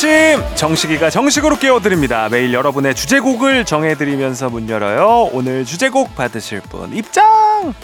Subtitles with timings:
[0.00, 2.30] 아침 정식이가 정식으로 깨워드립니다.
[2.30, 5.28] 매일 여러분의 주제곡을 정해드리면서 문 열어요.
[5.34, 7.74] 오늘 주제곡 받으실 분 입장.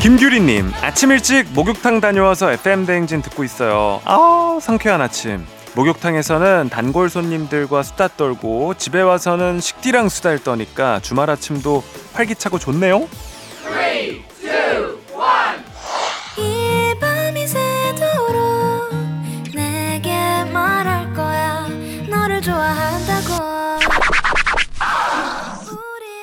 [0.00, 4.00] 김규리님 아침 일찍 목욕탕 다녀와서 FM 대행진 듣고 있어요.
[4.04, 5.46] 아 상쾌한 아침.
[5.78, 13.06] 목욕탕에서는 단골 손님들과 수다 떨고 집에 와서는 식디랑 수다를 떠니까 주말 아침도 활기차고 좋네요.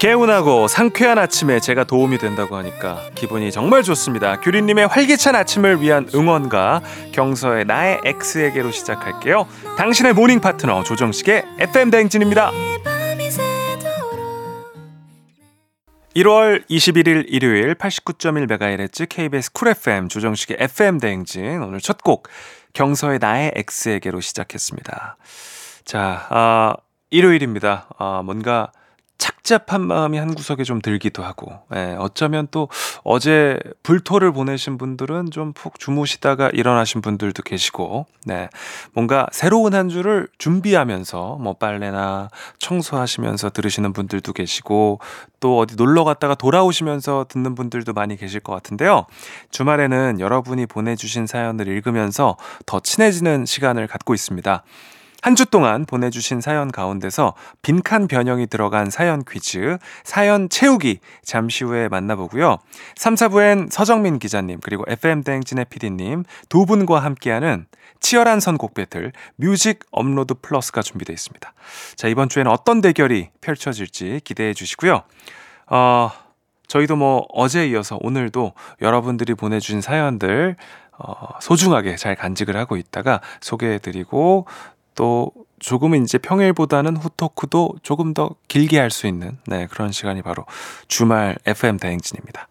[0.05, 4.39] 개운하고 상쾌한 아침에 제가 도움이 된다고 하니까 기분이 정말 좋습니다.
[4.39, 9.47] 규리님의 활기찬 아침을 위한 응원가 경서의 나의 X에게로 시작할게요.
[9.79, 12.51] 당신의 모닝 파트너 조정식의 FM 대행진입니다.
[12.51, 14.75] 이 밤이 새도록
[16.15, 22.27] 1월 21일 일요일 89.1MHz KBS 쿨 FM 조정식의 FM 대행진 오늘 첫 곡
[22.73, 25.17] 경서의 나의 X에게로 시작했습니다.
[25.83, 26.75] 자, 아,
[27.09, 27.87] 일요일입니다.
[27.97, 28.71] 아, 뭔가
[29.45, 32.67] 착잡한 마음이 한 구석에 좀 들기도 하고, 예, 어쩌면 또
[33.03, 38.49] 어제 불토를 보내신 분들은 좀 푹 주무시다가 일어나신 분들도 계시고, 네,
[38.93, 42.29] 뭔가 새로운 한 주를 준비하면서 뭐 빨래나
[42.59, 44.99] 청소하시면서 들으시는 분들도 계시고,
[45.39, 49.05] 또 어디 놀러 갔다가 돌아오시면서 듣는 분들도 많이 계실 것 같은데요.
[49.51, 52.35] 주말에는 여러분이 보내주신 사연을 읽으면서
[52.65, 54.63] 더 친해지는 시간을 갖고 있습니다.
[55.25, 61.87] 한 주 동안 보내주신 사연 가운데서 빈칸 변형이 들어간 사연 퀴즈, 사연 채우기 잠시 후에
[61.87, 62.59] 만나보고요.
[62.95, 67.65] 3, 4부엔 서정민 기자님, 그리고 FM대행진의 PD님 두 분과 함께하는
[68.01, 71.53] 치열한 선곡 배틀 뮤직 업로드 플러스가 준비되어 있습니다.
[71.95, 75.01] 자, 이번 주에는 어떤 대결이 펼쳐질지 기대해 주시고요.
[75.71, 76.11] 어,
[76.67, 80.55] 저희도 뭐 어제 이어서 오늘도 여러분들이 보내주신 사연들
[80.97, 84.45] 어, 소중하게 잘 간직을 하고 있다가 소개해드리고
[84.95, 90.45] 또 조금은 이제 평일보다는 후토크도 조금 더 길게 할 수 있는 네, 그런 시간이 바로
[90.87, 92.47] 주말 FM 대행진입니다.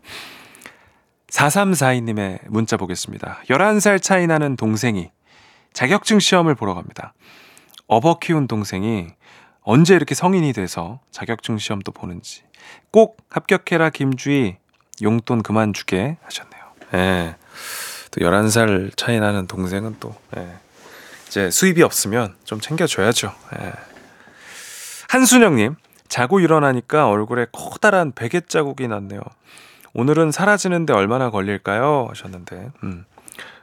[1.28, 3.40] 4342님의 문자 보겠습니다.
[3.48, 5.10] 11살 차이 나는 동생이
[5.72, 7.12] 자격증 시험을 보러 갑니다.
[7.88, 9.08] 어버 키운 동생이
[9.62, 12.42] 언제 이렇게 성인이 돼서 자격증 시험도 보는지
[12.90, 14.56] 꼭 합격해라 김주희
[15.02, 16.62] 용돈 그만 주게 하셨네요.
[16.94, 17.36] 예.
[18.12, 20.48] 또 11살 차이 나는 동생은 또 예.
[21.34, 23.34] 이제 수입이 없으면 좀 챙겨줘야죠.
[23.58, 23.72] 예.
[25.08, 25.74] 한순영님
[26.06, 29.20] 자고 일어나니까 얼굴에 커다란 베개 자국이 났네요.
[29.94, 32.06] 오늘은 사라지는데 얼마나 걸릴까요?
[32.10, 33.04] 하셨는데 음.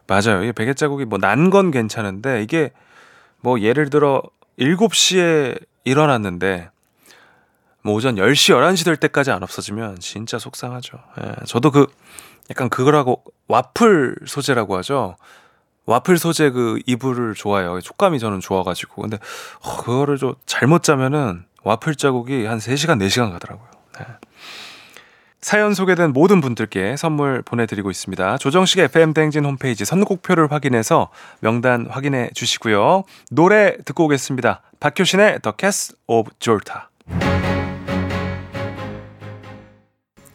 [0.06, 0.44] 맞아요.
[0.44, 2.74] 이 베개 자국이 뭐 난 건 괜찮은데 이게
[3.40, 4.22] 뭐 예를 들어
[4.59, 6.70] 7시에 일어났는데
[7.84, 10.98] 뭐 오전 10시, 11시 될 때까지 안 없어지면 진짜 속상하죠.
[11.24, 11.88] 예, 저도 그
[12.50, 15.16] 약간 그거라고 와플 소재라고 하죠.
[15.91, 17.81] 와플 소재 그 이불을 좋아해요.
[17.81, 19.02] 촉감이 저는 좋아가지고.
[19.02, 19.18] 근데
[19.62, 23.68] 어, 그거를 좀 잘못 자면은 와플 자국이 한 3시간, 4시간 가더라고요.
[24.00, 24.06] 네.
[25.41, 28.38] 사연 소개된 모든 분들께 선물 보내드리고 있습니다.
[28.38, 31.09] 조정식 FM 댕진 홈페이지 선곡표를 확인해서
[31.40, 33.03] 명단 확인해 주시고요.
[33.31, 34.62] 노래 듣고 오겠습니다.
[34.79, 37.61] 박효신의 The Cast of Jolta.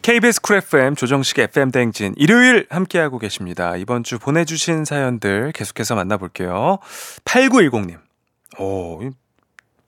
[0.07, 3.75] KBS 쿨 FM 조정식 FM 댕진 일요일 함께하고 계십니다.
[3.75, 6.77] 이번 주 보내주신 사연들 계속해서 만나볼게요.
[7.25, 7.99] 8910님.
[8.57, 9.09] 오, 이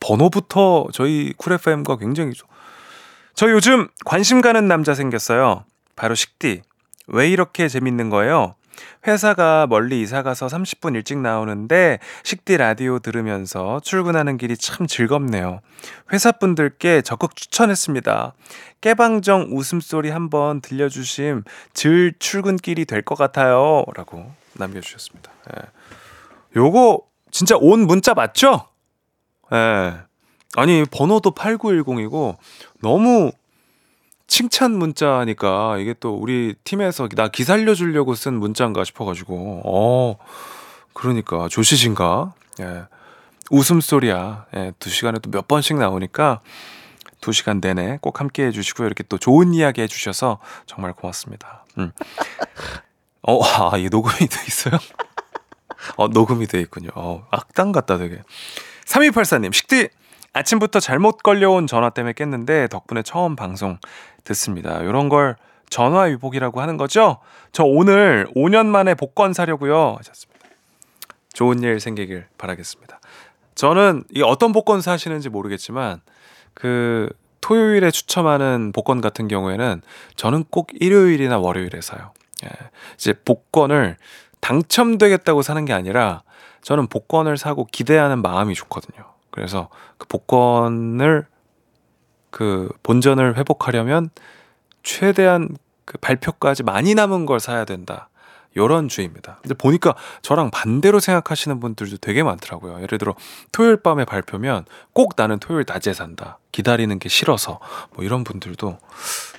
[0.02, 2.50] 번호부터 저희 쿨 FM과 굉장히 좋-
[3.34, 5.64] 저 요즘 관심 가는 남자 생겼어요.
[5.96, 6.64] 바로 식디.
[7.08, 8.56] 왜 이렇게 재밌는 거예요?
[9.08, 15.62] 회사가 멀리 이사 가서 30분 일찍 나오는데 식디 라디오 들으면서 출근하는 길이 참 즐겁네요.
[16.14, 18.34] 회사 분들께 적극 추천했습니다.
[18.82, 21.44] 깨방정 웃음소리 한번 들려주심
[21.74, 23.86] 즐 출근길이 될 것 같아요.
[23.96, 25.32] 라고 남겨주셨습니다.
[25.56, 25.62] 예.
[26.56, 27.02] 요거
[27.32, 28.66] 진짜 온 문자 맞죠?
[29.54, 29.94] 예.
[30.56, 32.38] 아니, 번호도 8910이고
[32.82, 33.32] 너무
[34.30, 40.18] 칭찬 문자니까 이게 또 우리 팀에서 나 기살려 주려고 쓴 문자인가 싶어 가지고, 어,
[40.94, 42.34] 그러니까 조시신가?
[42.62, 42.84] 예.
[43.52, 44.46] 웃음소리야.
[44.56, 46.42] 예, 두 시간에 또 몇 번씩 나오니까
[47.20, 48.86] 두 시간 내내 꼭 함께 해주시고요.
[48.86, 51.66] 이렇게 또 좋은 이야기 해주셔서 정말 고맙습니다.
[51.80, 51.92] 음.
[53.24, 54.76] 어, 아, 이 녹음이 돼 있어요?
[55.98, 56.90] 어, 녹음이 돼 있군요.
[56.96, 58.22] 어, 악당 같다 되게.
[58.86, 59.90] 3284님, 식디
[60.34, 63.80] 아침부터 잘못 걸려온 전화 때문에 깼는데 덕분에 처음 방송
[64.24, 64.80] 듣습니다.
[64.82, 65.36] 이런 걸
[65.70, 67.18] 전화 위복이라고 하는 거죠?
[67.52, 69.96] 저 오늘 5년 만에 복권 사려고요.
[70.00, 70.40] 하셨습니다.
[71.34, 73.00] 좋은 일 생기길 바라겠습니다.
[73.56, 76.02] 저는 이 어떤 복권 사시는지 모르겠지만
[76.54, 77.10] 그
[77.42, 79.82] 토요일에 추첨하는 복권 같은 경우에는
[80.16, 82.14] 저는 꼭 일요일이나 월요일에 사요.
[82.46, 82.50] 예.
[82.96, 83.98] 이제 복권을
[84.40, 86.24] 당첨되겠다고 사는 게 아니라
[86.62, 89.06] 저는 복권을 사고 기대하는 마음이 좋거든요.
[89.32, 91.26] 그래서 그 복권을
[92.30, 94.10] 그 본전을 회복하려면
[94.84, 95.50] 최대한
[95.86, 98.10] 그 발표까지 많이 남은 걸 사야 된다.
[98.58, 99.40] 요런 주의입니다.
[99.42, 102.82] 근데 보니까 저랑 반대로 생각하시는 분들도 되게 많더라고요.
[102.82, 103.16] 예를 들어
[103.52, 106.40] 토요일 밤에 발표면 꼭 나는 토요일 낮에 산다.
[106.52, 107.60] 기다리는 게 싫어서
[107.94, 108.78] 뭐 이런 분들도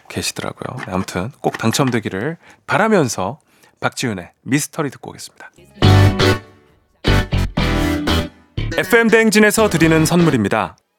[0.09, 0.87] 계시더라고요.
[0.87, 2.37] 네, 아무튼 꼭 당첨되기를
[2.67, 3.41] 바라면서
[3.81, 5.51] 박지윤의 미스터리 듣고 오겠습니다.
[8.77, 10.77] FM 대행진에서 드리는 선물입니다.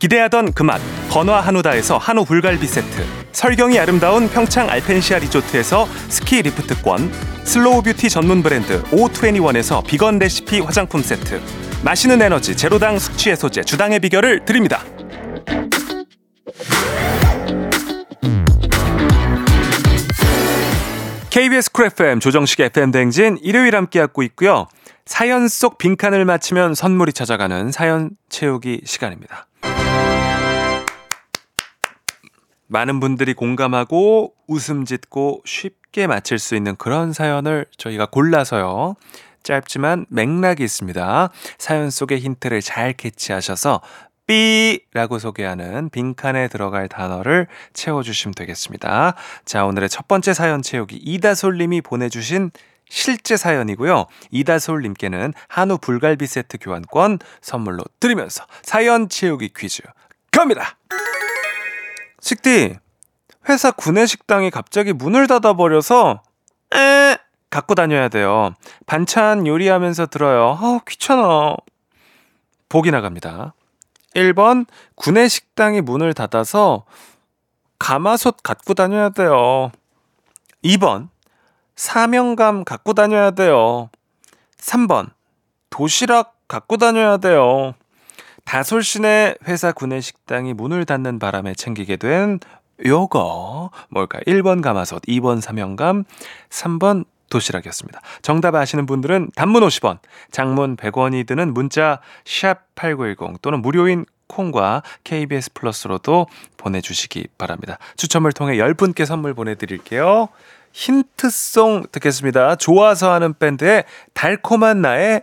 [0.00, 0.80] 기대하던 그맛
[1.10, 3.04] 건화 한우다에서 한우 불갈비 세트.
[3.32, 7.12] 설경이 아름다운 평창 알펜시아 리조트에서 스키 리프트권.
[7.44, 11.40] 슬로우 뷰티 전문 브랜드 O21에서 비건 레시피 화장품 세트.
[11.84, 14.82] 마시는 에너지 제로당 숙취 해소제 주당의 비결을 드립니다.
[21.28, 24.66] KBS 쿨 FM 조정식 FM 대행진 일요일 함께하고 있고요.
[25.04, 29.46] 사연 속 빈칸을 맞히면 선물이 찾아가는 사연 채우기 시간입니다
[32.70, 38.94] 많은 분들이 공감하고 웃음 짓고 쉽게 맞힐 수 있는 그런 사연을 저희가 골라서요.
[39.42, 41.30] 짧지만 맥락이 있습니다.
[41.58, 43.80] 사연 속의 힌트를 잘 캐치하셔서
[44.28, 49.14] 삐라고 소개하는 빈칸에 들어갈 단어를 채워주시면 되겠습니다.
[49.44, 52.52] 자, 오늘의 첫 번째 사연 채우기 이다솔님이 보내주신
[52.88, 54.06] 실제 사연이고요.
[54.30, 59.82] 이다솔님께는 한우 불갈비 세트 교환권 선물로 드리면서 사연 채우기 퀴즈
[60.30, 60.76] 갑니다.
[62.20, 62.76] 식디,
[63.48, 66.22] 회사 구내식당이 갑자기 문을 닫아버려서,
[66.74, 67.18] 에,
[67.48, 68.54] 갖고 다녀야 돼요.
[68.86, 70.56] 반찬 요리하면서 들어요.
[70.60, 71.56] 아, 귀찮아.
[72.68, 73.54] 보기 나갑니다.
[74.14, 76.84] 1번, 구내식당이 문을 닫아서
[77.78, 79.72] 가마솥 갖고 다녀야 돼요.
[80.62, 81.08] 2번,
[81.74, 83.90] 사명감 갖고 다녀야 돼요.
[84.58, 85.10] 3번,
[85.70, 87.74] 도시락 갖고 다녀야 돼요.
[88.50, 92.40] 다솔신의 회사 구내식당이 문을 닫는 바람에 챙기게 된
[92.84, 94.18] 요거 뭘까?
[94.26, 96.02] 1번 가마솥, 2번 사명감,
[96.48, 98.00] 3번 도시락이었습니다.
[98.22, 99.98] 정답 아시는 분들은 단문 50원,
[100.32, 106.26] 장문 100원이 드는 문자 샵 8910 또는 무료인 콩과 KBS 플러스로도
[106.56, 107.78] 보내주시기 바랍니다.
[107.96, 110.28] 추첨을 통해 10분께 선물 보내드릴게요.
[110.72, 112.56] 힌트송 듣겠습니다.
[112.56, 115.22] 좋아서 하는 밴드의 달콤한 나의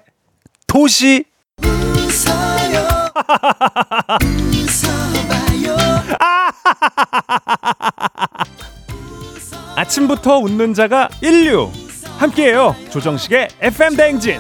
[0.65, 1.25] 도시
[9.75, 11.71] 아침부터 웃는 자가 인류.
[12.17, 12.75] 함께해요.
[12.89, 14.39] 조정식의 FM 대행진.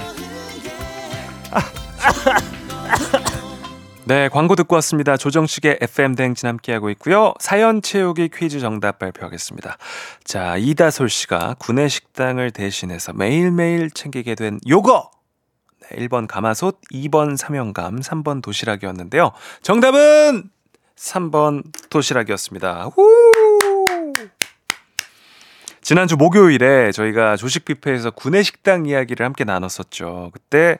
[4.05, 5.17] 네 광고 듣고 왔습니다.
[5.17, 7.33] 조정식의 FM 대행진 함께하고 있고요.
[7.39, 9.77] 사연 채우기 퀴즈 정답 발표하겠습니다.
[10.23, 15.11] 자 이다솔 씨가 구내 식당을 대신해서 매일매일 챙기게 된 요거
[15.91, 19.31] 1번 가마솥, 2번 사명감, 3번 도시락이었는데요.
[19.61, 20.49] 정답은
[20.95, 22.85] 3번 도시락이었습니다.
[22.93, 23.07] 후!
[25.81, 30.31] 지난주 목요일에 저희가 조식 뷔페에서 구내 식당 이야기를 함께 나눴었죠.
[30.33, 30.79] 그때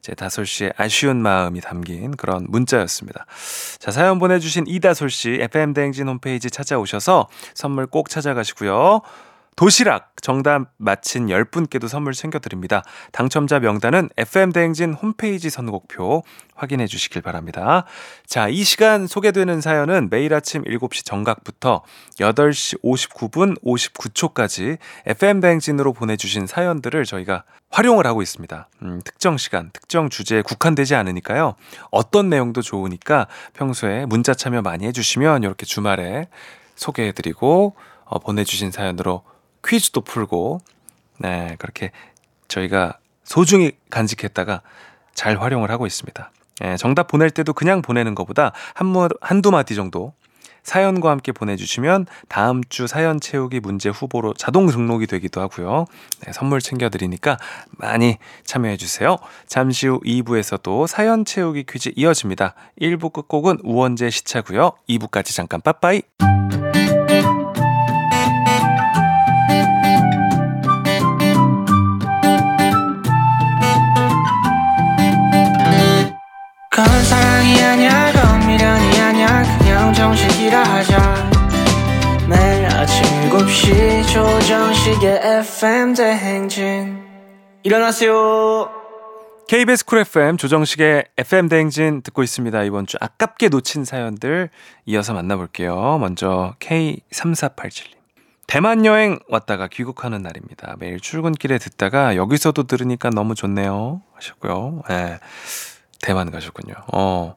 [0.00, 3.24] 제 다솔 씨의 아쉬운 마음이 담긴 그런 문자였습니다.
[3.78, 9.00] 자, 사연 보내주신 이다솔 씨 FM 대행진 홈페이지 찾아오셔서 선물 꼭 찾아가시고요.
[9.56, 12.82] 도시락 정답 맞힌 10분께도 선물 챙겨드립니다.
[13.12, 17.84] 당첨자 명단은 FM대행진 홈페이지 선곡표 확인해 주시길 바랍니다.
[18.26, 21.82] 자, 이 시간 소개되는 사연은 매일 아침 7시 정각부터
[22.18, 28.68] 8시 59분 59초까지 FM대행진으로 보내주신 사연들을 저희가 활용을 하고 있습니다.
[28.82, 31.54] 음, 특정 시간, 특정 주제에 국한되지 않으니까요.
[31.90, 36.28] 어떤 내용도 좋으니까 평소에 문자 참여 많이 해주시면 이렇게 주말에
[36.76, 39.22] 소개해드리고 어, 보내주신 사연으로
[39.66, 40.60] 퀴즈도 풀고
[41.18, 41.90] 네 그렇게
[42.48, 44.62] 저희가 소중히 간직했다가
[45.14, 46.30] 잘 활용을 하고 있습니다.
[46.64, 50.12] 예, 정답 보낼 때도 그냥 보내는 것보다 한, 무, 한두 마디 정도
[50.62, 55.84] 사연과 함께 보내주시면 다음 주 사연 채우기 문제 후보로 자동 등록이 되기도 하고요.
[56.24, 57.36] 네, 선물 챙겨드리니까
[57.72, 59.18] 많이 참여해주세요.
[59.46, 62.54] 잠시 후 2부에서도 사연 채우기 퀴즈 이어집니다.
[62.80, 64.72] 1부 끝곡은 우원재 시차고요.
[64.88, 66.02] 2부까지 잠깐 빠빠이.
[83.54, 86.98] 9시 조정식의 FM 대행진.
[87.62, 88.68] 일어나세요.
[89.46, 92.64] KBS 쿨 FM 조정식의 FM 대행진 듣고 있습니다.
[92.64, 94.50] 이번 주 아깝게 놓친 사연들
[94.86, 95.98] 이어서 만나볼게요.
[96.00, 97.94] 먼저 K3487님.
[98.48, 100.74] 대만 여행 왔다가 귀국하는 날입니다.
[100.80, 104.02] 매일 출근길에 듣다가 여기서도 들으니까 너무 좋네요.
[104.14, 104.82] 하셨고요.
[104.88, 105.20] 네.
[106.02, 106.74] 대만 가셨군요.
[106.92, 107.36] 어.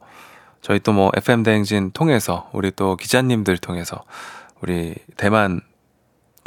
[0.61, 4.03] 저희 또 뭐 FM 대행진 통해서 우리 또 기자님들 통해서
[4.61, 5.61] 우리 대만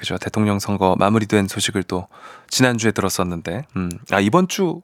[0.01, 2.09] 그죠 대통령 선거 마무리된 소식을 또
[2.49, 3.91] 지난주에 들었었는데 음.
[4.11, 4.81] 아 이번 주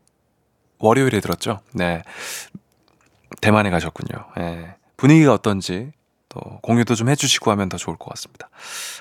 [0.79, 1.61] 월요일에 들었죠.
[1.73, 2.03] 네.
[3.41, 4.27] 대만에 가셨군요.
[4.41, 4.75] 예.
[4.99, 5.91] 분위기가 어떤지
[6.29, 8.51] 또 공유도 좀 해주시고 하면 더 좋을 것 같습니다.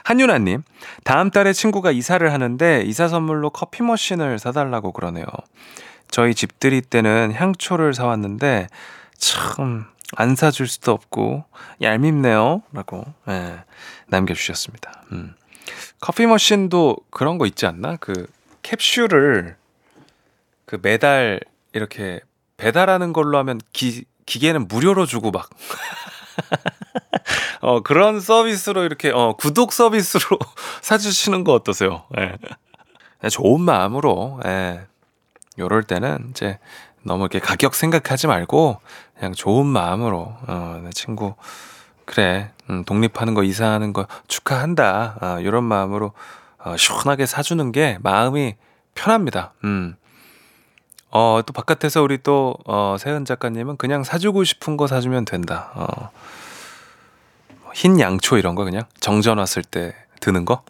[0.05, 0.63] 한윤아님,
[1.03, 5.25] 다음 달에 친구가 이사를 하는데 이사 선물로 커피 머신을 사달라고 그러네요.
[6.09, 8.67] 저희 집들이 때는 향초를 사왔는데
[9.17, 11.45] 참 안 사줄 수도 없고
[11.81, 12.61] 얄밉네요.
[12.71, 13.63] 라고 예,
[14.07, 15.03] 남겨주셨습니다.
[15.11, 15.35] 음.
[15.99, 17.97] 커피 머신도 그런 거 있지 않나?
[17.97, 18.27] 그
[18.61, 19.57] 캡슐을
[20.65, 21.39] 그 매달
[21.73, 22.21] 이렇게
[22.57, 25.49] 배달하는 걸로 하면 기, 기계는 무료로 주고 막.
[27.61, 30.37] 어, 그런 서비스로 이렇게, 어, 구독 서비스로
[30.81, 32.03] 사주시는 거 어떠세요?
[32.17, 32.33] 예.
[33.19, 34.85] 그냥 좋은 마음으로, 예.
[35.57, 36.59] 요럴 때는 이제
[37.03, 38.79] 너무 이렇게 가격 생각하지 말고
[39.17, 41.35] 그냥 좋은 마음으로, 어, 내 친구,
[42.05, 45.17] 그래, 음, 독립하는 거, 이사하는 거 축하한다.
[45.21, 46.13] 어, 이런 마음으로
[46.59, 48.55] 어, 시원하게 사주는 게 마음이
[48.95, 49.53] 편합니다.
[49.63, 49.95] 음.
[51.11, 55.71] 어, 또 바깥에서 우리 또, 어, 세은 작가님은 그냥 사주고 싶은 거 사주면 된다.
[55.75, 56.09] 어.
[57.73, 60.63] 흰 양초 이런 거 그냥 정전 왔을 때 드는 거?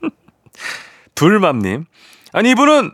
[1.14, 1.86] 둘맘님.
[2.32, 2.92] 아니, 이분은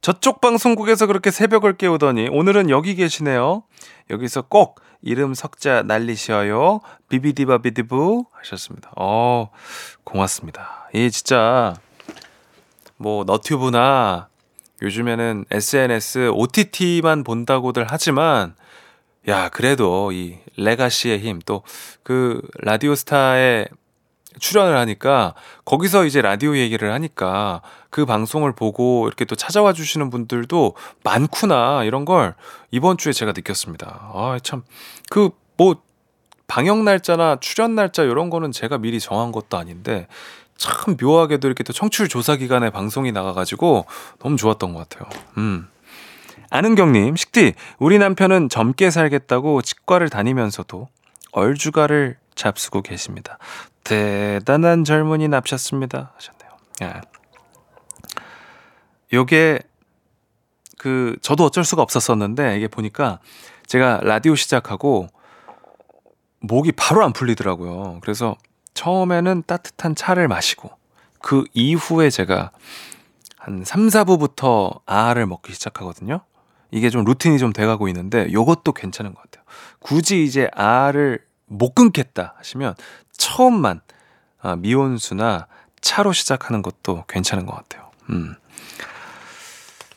[0.00, 3.62] 저쪽 방송국에서 그렇게 새벽을 깨우더니 오늘은 여기 계시네요.
[4.10, 6.80] 여기서 꼭 이름 석자 날리셔요.
[7.08, 8.92] 비비디바비디부 하셨습니다.
[8.96, 9.50] 어,
[10.04, 10.88] 고맙습니다.
[10.94, 11.74] 이 진짜
[12.96, 14.28] 뭐 너튜브나
[14.80, 18.54] 요즘에는 SNS, OTT만 본다고들 하지만,
[19.28, 21.62] 야, 그래도 이 레가시의 힘, 또
[22.02, 23.66] 그 라디오스타에
[24.40, 30.74] 출연을 하니까, 거기서 이제 라디오 얘기를 하니까, 그 방송을 보고 이렇게 또 찾아와 주시는 분들도
[31.04, 32.34] 많구나, 이런 걸
[32.70, 33.86] 이번 주에 제가 느꼈습니다.
[34.14, 34.62] 아, 참,
[35.10, 35.76] 그, 뭐,
[36.46, 40.08] 방영 날짜나 출연 날짜 이런 거는 제가 미리 정한 것도 아닌데,
[40.56, 43.84] 참 묘하게도 이렇게 또 청취율 조사 기간에 방송이 나가가지고
[44.20, 45.10] 너무 좋았던 것 같아요.
[45.36, 45.68] 음.
[46.48, 50.88] 아는경님, 식디, 우리 남편은 젊게 살겠다고 치과를 다니면서도
[51.32, 53.36] 얼주가를 잡수고 계십니다.
[53.84, 56.12] 대단한 젊은이 납셨습니다.
[56.16, 56.50] 하셨네요.
[56.84, 57.21] 예.
[59.12, 59.60] 요게,
[60.78, 63.20] 그, 저도 어쩔 수가 없었었는데, 이게 보니까
[63.66, 65.08] 제가 라디오 시작하고
[66.40, 67.98] 목이 바로 안 풀리더라고요.
[68.02, 68.36] 그래서
[68.74, 70.70] 처음에는 따뜻한 차를 마시고
[71.20, 72.50] 그 이후에 제가
[73.38, 76.20] 한 3, 4부부터 아를 먹기 시작하거든요.
[76.70, 79.44] 이게 좀 루틴이 좀 돼가고 있는데 요것도 괜찮은 것 같아요.
[79.80, 82.74] 굳이 이제 아아를 못 끊겠다 하시면
[83.12, 83.80] 처음만
[84.40, 85.46] 아, 미온수나
[85.80, 87.90] 차로 시작하는 것도 괜찮은 것 같아요.
[88.10, 88.34] 음.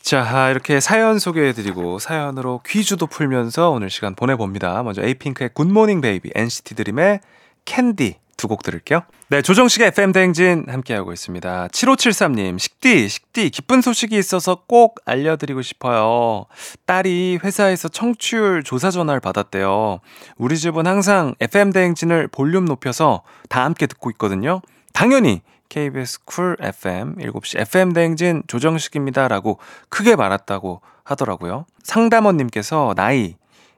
[0.06, 4.84] 자, 아, 이렇게 사연 소개해드리고 사연으로 퀴즈도 풀면서 오늘 시간 보내봅니다.
[4.84, 7.22] 먼저 에이핑크의 Good Morning Baby, NCT 드림의
[7.66, 9.02] 캔디 두 곡 들을게요.
[9.30, 11.70] 네, 조정식의 FM 대행진 함께하고 있습니다.
[11.70, 16.46] 7573님, 식디, 식디, 기쁜 소식이 있어서 꼭 알려드리고 싶어요.
[16.86, 20.02] 딸이 회사에서 청취율 조사 전화를 받았대요.
[20.38, 24.62] 우리 집은 항상 FM 대행진을 볼륨 높여서 다 함께 듣고 있거든요.
[24.94, 31.66] 당연히 KBS 쿨 FM 7시 FM 대행진 조정식입니다라고 크게 말했다고 하더라고요.
[31.84, 33.36] 상담원님께서 나이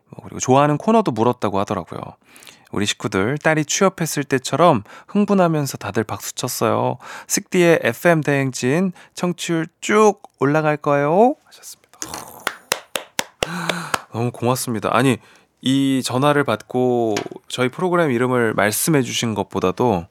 [0.09, 2.01] 뭐 그리고 좋아하는 코너도 물었다고 하더라고요.
[2.71, 6.97] 우리 식구들 딸이 취업했을 때처럼 흥분하면서 다들 박수 쳤어요.
[7.27, 11.35] 식디의 FM 대행진 청취율 쭉 올라갈 거예요.
[11.45, 11.99] 하셨습니다.
[14.11, 14.89] 너무 고맙습니다.
[14.91, 15.17] 아니
[15.61, 17.15] 이 전화를 받고
[17.47, 20.05] 저희 프로그램 이름을 말씀해 주신 것보다도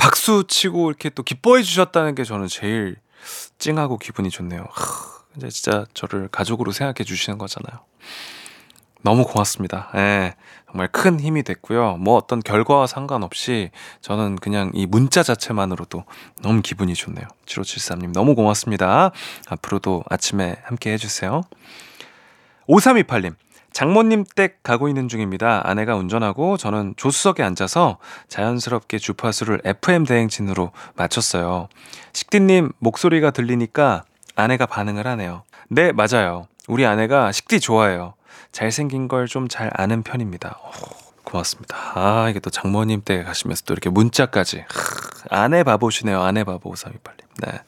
[0.00, 2.96] 박수 치고 이렇게 또 기뻐해 주셨다는 게 저는 제일
[3.58, 4.66] 찡하고 기분이 좋네요.
[4.70, 7.84] 하, 이제 진짜 저를 가족으로 생각해 주시는 거잖아요.
[9.02, 9.90] 너무 고맙습니다.
[9.96, 10.34] 예.
[10.70, 11.98] 정말 큰 힘이 됐고요.
[11.98, 16.04] 뭐 어떤 결과와 상관없이 저는 그냥 이 문자 자체만으로도
[16.42, 17.26] 너무 기분이 좋네요.
[17.44, 19.10] 7573님 너무 고맙습니다.
[19.48, 21.42] 앞으로도 아침에 함께 해주세요.
[22.68, 23.34] 5328님.
[23.72, 25.62] 장모님 댁 가고 있는 중입니다.
[25.64, 27.98] 아내가 운전하고 저는 조수석에 앉아서
[28.28, 31.68] 자연스럽게 주파수를 FM 대행진으로 맞췄어요.
[32.12, 34.04] 식디님 목소리가 들리니까
[34.36, 35.42] 아내가 반응을 하네요.
[35.68, 36.46] 네, 맞아요.
[36.68, 38.14] 우리 아내가 식디 좋아해요.
[38.52, 40.58] 잘생긴 걸 좀 잘 아는 편입니다.
[40.64, 40.70] 오,
[41.24, 41.76] 고맙습니다.
[41.94, 44.64] 아, 이게 또 장모님 댁에 가시면서 또 이렇게 문자까지.
[44.68, 46.20] 하, 아내 바보시네요.
[46.20, 47.20] 아내 바보 5328님.
[47.46, 47.60] 네.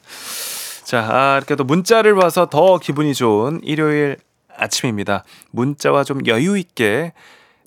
[0.85, 4.17] 자, 아, 이렇게 또 문자를 봐서 더 기분이 좋은 일요일
[4.57, 5.25] 아침입니다.
[5.51, 7.13] 문자와 좀 여유 있게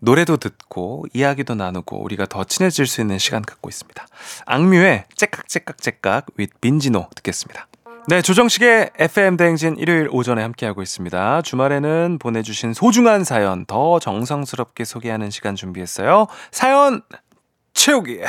[0.01, 4.06] 노래도 듣고 이야기도 나누고 우리가 더 친해질 수 있는 시간 갖고 있습니다.
[4.46, 7.68] 악뮤의 째깍째깍째깍 윗 빈지노 듣겠습니다.
[8.08, 11.42] 네, 조정식의 FM 대행진 일요일 오전에 함께하고 있습니다.
[11.42, 16.27] 주말에는 보내주신 소중한 사연 더 정성스럽게 소개하는 시간 준비했어요.
[16.51, 17.01] 사연
[17.74, 18.20] 채우기.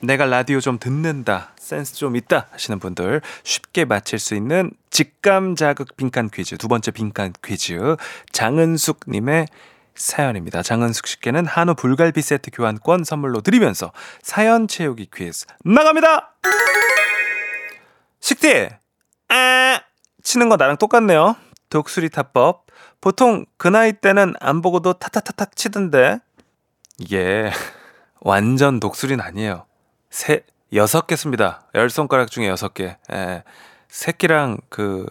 [0.00, 5.96] 내가 라디오 좀 듣는다, 센스 좀 있다 하시는 분들 쉽게 맞힐 수 있는 직감 자극
[5.96, 7.96] 빈칸 퀴즈 두 번째 빈칸 퀴즈
[8.32, 9.46] 장은숙 님의
[9.94, 10.62] 사연입니다.
[10.62, 16.34] 장은숙 씨께는 한우 불갈비 세트 교환권 선물로 드리면서 사연 채우기 퀴즈 나갑니다.
[18.18, 18.68] 식디,
[19.28, 19.80] 아
[20.22, 21.36] 치는 거 나랑 똑같네요.
[21.70, 22.66] 독수리 타법.
[23.00, 26.18] 보통 그 나이 때는 안 보고도 타타타탁 치던데
[26.98, 27.50] 이게
[28.20, 29.66] 완전 독수리는 아니에요.
[30.10, 31.66] 세 여섯 개 씁니다.
[31.74, 32.96] 열 손가락 중에 여섯 개.
[33.12, 33.42] 예.
[33.88, 35.06] 새끼랑 그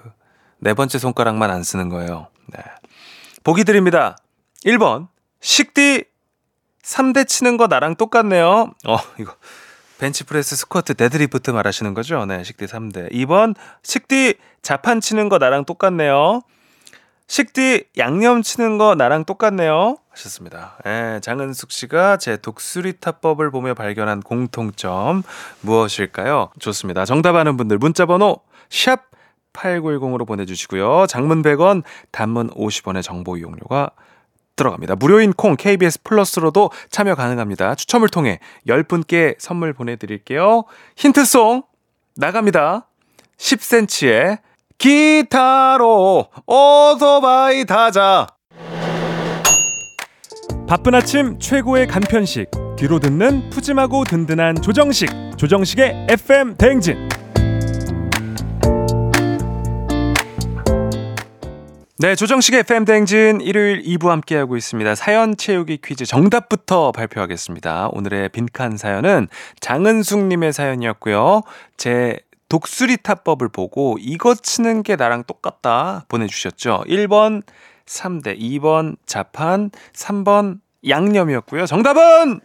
[0.64, 2.28] 네 번째 손가락만 안 쓰는 거예요.
[2.48, 2.60] 네.
[3.44, 4.16] 보기 드립니다.
[4.64, 5.08] 1번
[5.42, 6.06] 식디
[6.84, 8.72] 3대 치는 거 나랑 똑같네요.
[8.88, 9.34] 어, 이거
[9.98, 12.26] 벤치프레스 스쿼트 데드리프트 말하시는 거죠?
[12.28, 13.12] 네, 식디 3대.
[13.12, 16.42] 2번 식디 자판 치는 거 나랑 똑같네요.
[17.26, 19.98] 식디 양념 치는 거 나랑 똑같네요.
[20.12, 20.78] 하셨습니다.
[20.86, 25.24] 예, 장은숙 씨가 제 독수리 타법을 보며 발견한 공통점
[25.62, 26.50] 무엇일까요?
[26.60, 27.06] 좋습니다.
[27.06, 28.38] 정답 아는 분들 문자 번호
[28.70, 29.10] 샵
[29.54, 31.08] 8910으로 보내주시고요.
[31.08, 33.92] 장문 100원, 단문 50원의 정보 이용료가
[34.56, 34.96] 들어갑니다.
[34.96, 37.76] 무료인 콩 KBS 플러스로도 참여 가능합니다.
[37.76, 40.64] 추첨을 통해 10분께 선물 보내드릴게요.
[40.98, 41.64] 힌트송
[42.16, 42.88] 나갑니다.
[43.38, 44.40] 10cm의
[44.78, 48.28] 기타로 오토바이 타자.
[50.72, 57.10] 바쁜 아침 최고의 간편식 뒤로 듣는 푸짐하고 든든한 조정식 조정식의 FM 대행진
[61.98, 64.96] 네, 조정식의 FM 대행진 일요일 2부 함께하고 있습니다.
[64.96, 67.90] 사연 채우기 퀴즈 정답부터 발표하겠습니다.
[67.92, 69.28] 오늘의 빈칸 사연은
[69.60, 71.42] 장은숙님의 사연이었고요.
[71.76, 76.86] 제 독수리 타법을 보고 이거 치는 게 나랑 똑같다 보내주셨죠.
[76.88, 77.44] 1번
[77.86, 81.66] 3대, 2번 자판, 3번 양념이었고요.
[81.66, 82.42] 정답은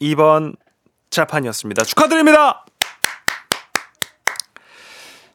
[0.00, 0.56] 2번
[1.10, 1.84] 자판이었습니다.
[1.84, 2.64] 축하드립니다.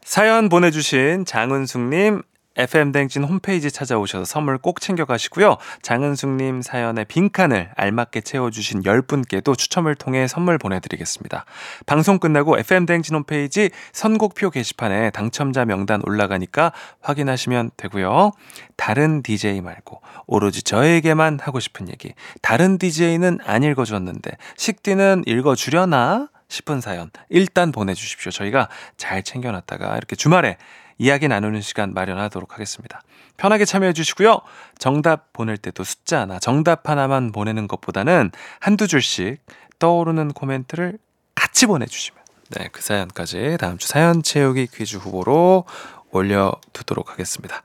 [0.04, 2.22] 사연 보내주신 장은숙님
[2.56, 5.58] FM댕진 홈페이지 찾아오셔서 선물 꼭 챙겨가시고요.
[5.82, 11.46] 장은숙님 사연의 빈칸을 알맞게 채워주신 10분께도 추첨을 통해 선물 보내드리겠습니다.
[11.86, 18.32] 방송 끝나고 FM댕진 홈페이지 선곡표 게시판에 당첨자 명단 올라가니까 확인하시면 되고요.
[18.78, 22.14] 다른 DJ 말고 오로지 저에게만 하고 싶은 얘기.
[22.42, 26.30] 다른 DJ는 안 읽어줬는데 식디는 읽어주려나?
[26.48, 28.32] 싶은 사연 일단 보내주십시오.
[28.32, 30.58] 저희가 잘 챙겨놨다가 이렇게 주말에
[30.98, 33.02] 이야기 나누는 시간 마련하도록 하겠습니다.
[33.38, 34.40] 편하게 참여해 주시고요.
[34.78, 39.40] 정답 보낼 때도 숫자 하나, 정답 하나만 보내는 것보다는 한두 줄씩
[39.80, 40.98] 떠오르는 코멘트를
[41.36, 45.66] 같이 보내주시면 네, 그 사연까지 다음 주 사연 채우기 퀴즈 후보로
[46.12, 47.62] 올려두도록 하겠습니다.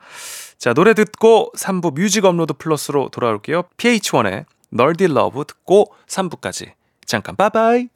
[0.57, 3.63] 자, 노래 듣고 3부 뮤직 업로드 플러스로 돌아올게요.
[3.77, 6.73] pH-1의 Nerdy Love 듣고 3부까지
[7.05, 7.87] 잠깐 빠바이.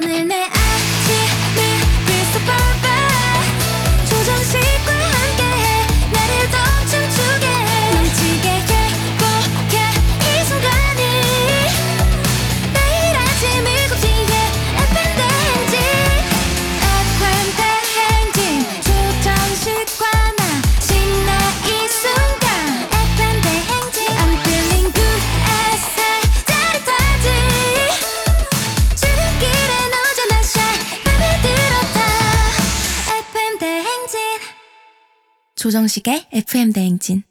[35.66, 37.24] 조정식의 FM 대행진.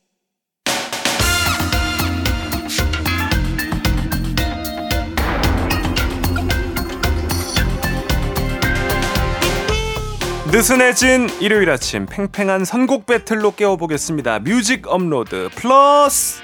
[10.51, 14.40] 느슨해진 일요일 아침 팽팽한 선곡 배틀로 깨워보겠습니다.
[14.40, 16.42] 뮤직 업로드 플러스.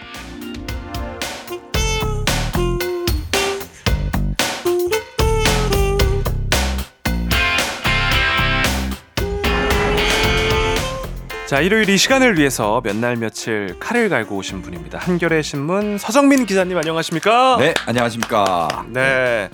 [11.50, 14.98] 자, 일요일 이 시간을 위해서 몇 날 며칠 칼을 갈고 오신 분입니다.
[14.98, 17.56] 한겨레 신문 서정민 기자님 안녕하십니까?
[17.58, 18.84] 네, 안녕하십니까.
[18.88, 19.48] 네.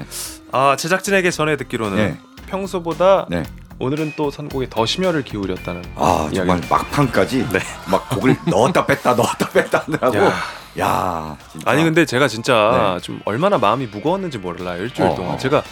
[0.53, 2.19] 아, 제작진에게 전해 듣기로는 네.
[2.49, 3.45] 평소보다 네.
[3.79, 6.37] 오늘은 또 선곡에 더 심혈을 기울였다는 아, 이야기.
[6.37, 7.61] 정말 막판까지 네.
[7.91, 10.19] 막 곡을 넣었다 뺐다 넣었다 뺐다 하느라고.
[10.19, 10.33] 야.
[10.79, 11.71] 야, 진짜.
[11.71, 13.01] 아니 근데 제가 진짜 네.
[13.01, 15.39] 좀 얼마나 마음이 무거웠는지 몰라요 일주일 어, 동안 어.
[15.39, 15.63] 제가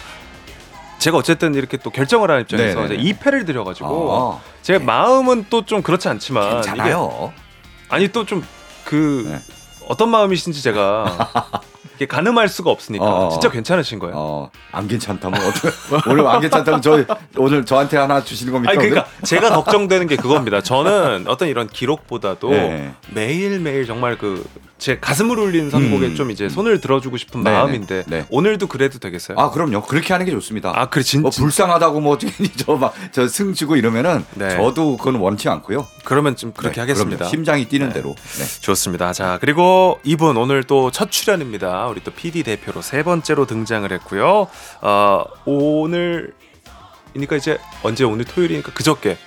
[1.05, 5.45] 제가 어쨌든 이렇게 또 결정을 하는 입장에서 네, 네, 이제 2패를 드려가지고 아, 제 마음은
[5.51, 7.31] 또 좀 그렇지 않지만 괜찮아요.
[7.89, 8.43] 아니 또 좀
[8.85, 9.39] 그 네.
[9.87, 11.51] 어떤 마음이신지 제가
[11.95, 13.29] 이게 가늠할 수가 없으니까 어, 어.
[13.29, 14.15] 진짜 괜찮으신 거예요.
[14.17, 15.69] 어, 안 괜찮다면 어떻게
[16.09, 17.05] 오늘 안 괜찮다면 저
[17.37, 18.71] 오늘 저한테 하나 주시는 겁니까?
[18.71, 20.61] 아니 그러니까 제가 걱정되는 게 그겁니다.
[20.61, 22.93] 저는 어떤 이런 기록보다도 네.
[23.11, 24.43] 매일 매일 정말 그
[24.77, 26.15] 제 가슴을 울리는 선곡에 음.
[26.15, 28.25] 좀 이제 손을 들어주고 싶은 네, 마음인데 네, 네.
[28.29, 29.37] 오늘도 그래도 되겠어요?
[29.39, 29.83] 아, 그럼요.
[29.83, 30.73] 그렇게 하는 게 좋습니다.
[30.75, 34.49] 아, 그래 진 뭐 불쌍하다고 뭐 어떻게 저막 저 승치고 이러면은 네.
[34.57, 35.87] 저도 그건 원치 않고요.
[36.03, 37.17] 그러면 좀 그렇게 네, 하겠습니다.
[37.17, 37.29] 그럼요.
[37.31, 38.15] 심장이 뛰는 대로.
[38.37, 38.61] 네.
[38.61, 39.13] 좋습니다.
[39.13, 41.87] 자 그리고 이분 오늘 또 첫 출연입니다.
[41.87, 44.47] 우리 또 PD 대표로 세 번째로 등장을 했고요.
[44.81, 46.33] 어, 오늘
[47.15, 49.17] 이니까 이제 언제 오늘 토요일이니까 그저께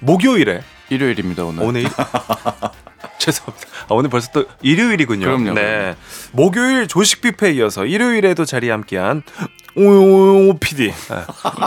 [0.00, 1.62] 목요일에 일요일입니다 오늘.
[1.62, 1.88] 오늘 일-
[3.32, 3.68] 죄송합니다.
[3.84, 5.26] 아, 오늘 벌써 또 일요일이군요.
[5.26, 5.96] 그럼요, 네.
[6.32, 9.22] 목요일 조식 뷔페에 이어서 일요일에도 자리 함께한
[9.82, 10.92] 오용오용 PD,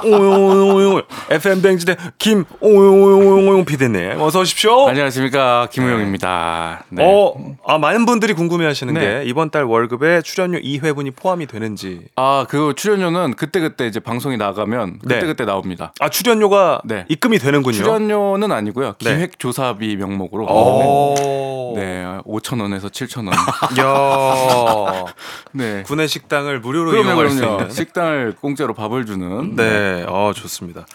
[0.03, 4.87] 오용오용 FM 뱅지대 김 오용오용 PD님 어서 오십시오.
[4.89, 6.83] 안녕하십니까 김우영입니다.
[6.89, 7.03] 네.
[7.05, 7.33] 어,
[7.65, 8.99] 아 많은 분들이 궁금해하시는 네.
[8.99, 12.01] 게 이번 달 월급에 출연료 2회분이 포함이 되는지.
[12.17, 15.25] 아 그 출연료는 그때 그때 이제 방송이 나가면 그때 네.
[15.25, 15.93] 그때 나옵니다.
[16.01, 17.05] 아 출연료가 네.
[17.07, 17.75] 입금이 되는군요.
[17.77, 18.95] 출연료는 아니고요.
[19.01, 19.15] 네.
[19.15, 20.45] 기획조사비 명목으로.
[20.47, 21.73] 오.
[21.77, 23.33] 네, 5천 원에서 7천 원.
[23.79, 25.05] 야.
[25.53, 25.83] 네.
[25.83, 27.57] 군내 식당을 무료로 이용할 수 그럼요.
[27.61, 27.69] 있는.
[27.71, 29.55] 식당 을 공짜로 밥을 주는.
[29.55, 30.85] 네, 어 좋습니다.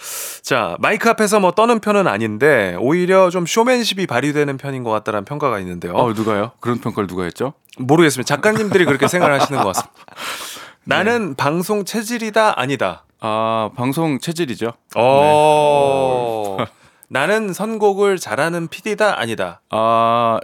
[0.42, 5.58] 자 마이크 앞에서 뭐 떠는 편은 아닌데 오히려 좀 쇼맨십이 발휘되는 편인 것 같다는 평가가
[5.60, 5.94] 있는데요.
[5.94, 6.52] 어 누가요?
[6.60, 7.54] 그런 평가를 누가 했죠?
[7.78, 8.26] 모르겠습니다.
[8.26, 9.94] 작가님들이 그렇게 생각하시는 것 같습니다.
[10.84, 13.04] 나는 방송 체질이다 아니다.
[13.20, 14.72] 아 방송 체질이죠.
[14.96, 16.56] 어.
[17.08, 19.60] 나는 선곡을 잘하는 PD다 아니다.
[19.70, 20.38] 아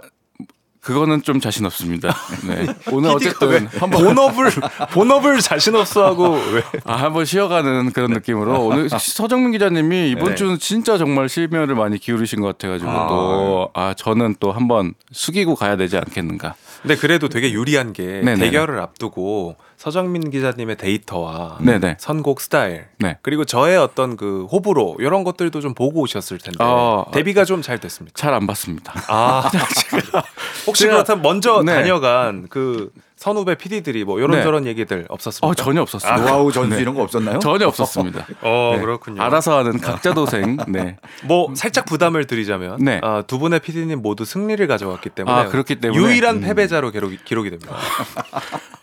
[0.83, 2.13] 그거는 좀 자신 없습니다.
[2.45, 2.67] 네.
[2.91, 4.51] 오늘 어쨌든 한번 본업을
[4.91, 6.61] 본업을 자신 없어 하고 왜?
[6.83, 10.35] 아, 한번 쉬어가는 그런 느낌으로 오늘 서정민 기자님이 이번 네.
[10.35, 13.07] 주는 진짜 정말 실명을 많이 기울이신 것 같아 가지고 아.
[13.07, 16.55] 또아 저는 또 한번 숙이고 가야 되지 않겠는가.
[16.83, 18.35] 근데 그래도 되게 유리한 게 네네네.
[18.37, 21.97] 대결을 앞두고 서정민 기자님의 데이터와 네네.
[21.99, 23.17] 선곡 스타일 네.
[23.21, 27.79] 그리고 저의 어떤 그 호불호 이런 것들도 좀 보고 오셨을 텐데 아, 데뷔가 좀 잘
[27.79, 28.13] 됐습니까?
[28.15, 28.93] 잘 안 봤습니다.
[29.07, 29.49] 아
[30.67, 31.73] 혹시 그렇다면 먼저 네.
[31.73, 32.91] 다녀간 그
[33.23, 35.47] 선후배 PD들이 뭐 이런저런 얘기들 없었습니까?
[35.47, 36.21] 어 전혀 없었습니다.
[36.25, 37.39] 노하우 전수 이런 거 없었나요?
[37.39, 38.27] 전혀 없었습니다.
[38.43, 38.81] 어 네.
[38.81, 39.21] 그렇군요.
[39.21, 40.57] 알아서 하는 각자 도생.
[40.67, 40.97] 네.
[41.23, 42.99] 뭐 살짝 부담을 드리자면 네.
[43.01, 46.03] 아, 두 분의 PD님 모두 승리를 가져왔기 때문에 아, 그렇기 때문에?
[46.03, 46.41] 유일한 음.
[46.41, 47.73] 패배자로 기록이, 기록이 됩니다.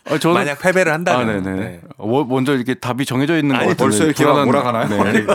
[0.09, 1.59] 어, 저는 만약 패배를 아, 한다면 네네.
[1.59, 1.81] 네.
[1.97, 4.87] 뭐, 먼저 이게 답이 정해져 있는 것 같은데 벌써 이렇게 불안한- 몰아가나요?
[5.11, 5.25] 네.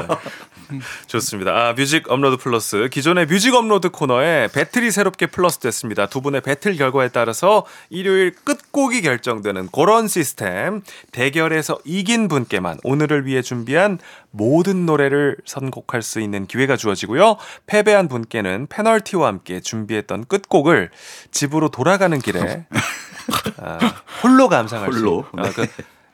[1.07, 1.53] 좋습니다.
[1.53, 6.07] 아, 뮤직 업로드 플러스 기존의 뮤직 업로드 코너에 배틀이 새롭게 플러스 됐습니다.
[6.07, 10.83] 두 분의 배틀 결과에 따라서 일요일 끝곡이 결정되는 그런 시스템.
[11.13, 13.99] 대결에서 이긴 분께만 오늘을 위해 준비한
[14.31, 17.37] 모든 노래를 선곡할 수 있는 기회가 주어지고요.
[17.67, 20.91] 패배한 분께는 페널티와 함께 준비했던 끝곡을
[21.31, 22.67] 집으로 돌아가는 길에
[23.59, 23.79] 아,
[24.23, 25.27] 홀로 감상할 수 홀로.
[25.35, 25.67] 있는 아, 그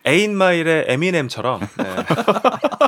[0.05, 1.85] 에인 마일의 에미넴처럼 네.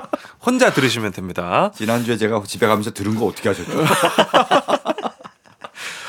[0.45, 1.71] 혼자 들으시면 됩니다.
[1.75, 3.71] 지난주에 제가 집에 가면서 들은 거 어떻게 하셨죠?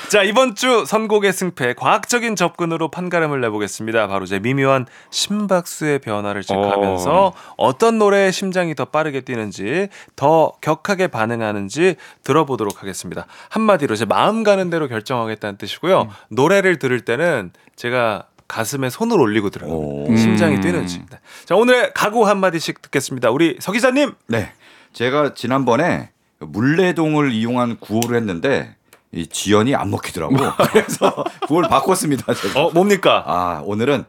[0.09, 4.07] 자 이번 주 선곡의 승패 과학적인 접근으로 판가름을 내보겠습니다.
[4.07, 7.77] 바로 제 미묘한 심박수의 변화를 체크하면서 어.
[7.77, 13.25] 떤 노래의 심장이 더 빠르게 뛰는지 더 격하게 반응하는지 들어보도록 하겠습니다.
[13.49, 16.07] 한마디로 제 마음 가는 대로 결정하겠다는 뜻이고요.
[16.29, 19.71] 노래를 들을 때는 제가 가슴에 손을 올리고 들어요.
[19.71, 20.15] 오.
[20.15, 20.61] 심장이 음.
[20.61, 20.99] 뛰는지.
[21.09, 21.19] 네.
[21.45, 23.31] 자 오늘의 각오 한 마디씩 듣겠습니다.
[23.31, 24.13] 우리 서 기자님.
[24.27, 24.51] 네.
[24.93, 28.75] 제가 지난번에 문래동을 이용한 구호를 했는데
[29.11, 30.35] 이 지연이 안 먹히더라고.
[30.71, 32.33] 그래서 구호를 바꿨습니다.
[32.33, 32.59] 제가.
[32.59, 33.23] 어 뭡니까?
[33.25, 34.05] 아, 오늘은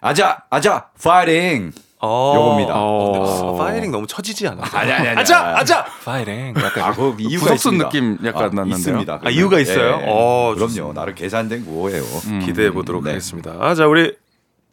[0.00, 1.72] 아자, 아자, 파이팅.
[2.02, 2.32] 어.
[2.34, 2.74] 요겁니다.
[2.74, 3.56] 어, 어.
[3.56, 4.80] 파이링 너무 처지지 않았어요?
[4.80, 5.54] 아니, 아니, 아니, 아자.
[5.56, 5.84] 아자.
[6.04, 6.54] 파이링.
[6.56, 7.84] 약간 아, 그 이유가 부석순 있습니다.
[7.88, 8.76] 느낌 약간 아, 났는데요.
[8.76, 9.20] 있습니다.
[9.22, 9.30] 아.
[9.30, 9.98] 이유가 있어요?
[10.00, 10.08] 예, 예.
[10.08, 10.92] 어, 그럼요.
[10.94, 12.02] 나름 계산된 구호예요.
[12.44, 13.10] 기대해 보도록 네.
[13.10, 13.52] 하겠습니다.
[13.60, 14.16] 아, 자, 우리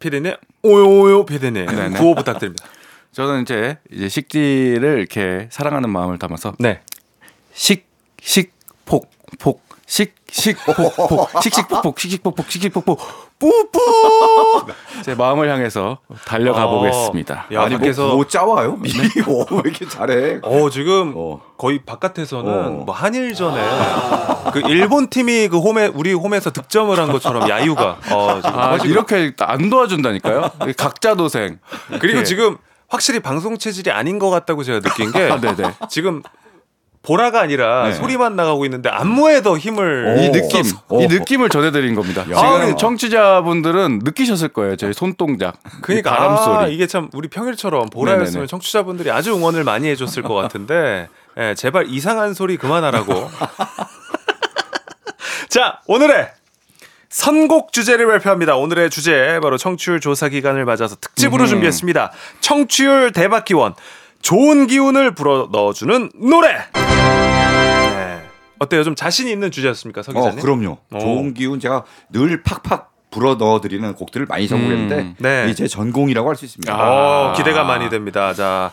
[0.00, 1.98] 피디님, 오요오요 피디님 네네.
[1.98, 2.64] 구호 부탁드립니다.
[3.12, 6.80] 저는 이제 이제 식디를 이렇게 사랑하는 마음을 담아서 네.
[7.52, 13.00] 식식폭폭 식식폭폭 식식폭폭 식식폭폭 식식폭폭
[13.38, 14.72] 뿌뿌
[15.04, 16.70] 제 마음을 향해서 달려가 어.
[16.78, 17.46] 보겠습니다.
[17.52, 18.76] 야, 아니 밖에서 뭐 구호 짜와요?
[18.82, 20.40] 미리 어, 왜 이렇게 잘해?
[20.42, 21.40] 어 지금 어.
[21.56, 22.70] 거의 바깥에서는 어.
[22.84, 23.62] 뭐 한일전에
[24.52, 29.70] 그 일본 팀이 그 홈에 우리 홈에서 득점을 한 것처럼 야유가 어, 아, 이렇게 안
[29.70, 30.50] 도와준다니까요?
[30.76, 31.58] 각자 도생.
[32.00, 32.22] 그리고.
[32.22, 32.56] 지금
[32.88, 35.86] 확실히 방송 체질이 아닌 것 같다고 제가 느낀 게 아.
[35.88, 36.22] 지금
[37.08, 37.94] 보라가 아니라 네.
[37.94, 40.32] 소리만 나가고 있는데 안무에 더 힘을 이 오.
[40.32, 41.00] 느낌, 어.
[41.00, 42.26] 이 느낌을 전해드린 겁니다.
[42.30, 42.36] 야.
[42.36, 44.76] 지금 청취자분들은 느끼셨을 거예요.
[44.76, 46.74] 저희 손동작, 그러니까 이 바람 아, 소리.
[46.74, 48.46] 이게 참 우리 평일처럼 보라였으면 네네네.
[48.46, 53.14] 청취자분들이 아주 응원을 많이 해줬을 것 같은데 예, 제발 이상한 소리 그만하라고.
[55.48, 56.28] 자 오늘의
[57.08, 58.56] 선곡 주제를 발표합니다.
[58.56, 62.12] 오늘의 주제 바로 청취율 조사 기간을 맞아서 특집으로 준비했습니다.
[62.40, 63.74] 청취율 대박 기원
[64.20, 66.66] 좋은 기운을 불어 넣어주는 노래.
[68.58, 68.64] 네.
[68.64, 68.84] 어때요?
[68.84, 70.40] 좀 자신 있는 주제였습니까, 서 어, 기자님?
[70.40, 70.78] 그럼요.
[70.92, 70.98] 어.
[70.98, 75.46] 좋은 기운 제가 늘 팍팍 불어 넣어드리는 곡들을 많이 선곡했는데 음, 네.
[75.50, 76.74] 이제 전공이라고 할 수 있습니다.
[76.76, 78.34] 어, 기대가 많이 됩니다.
[78.34, 78.70] 자,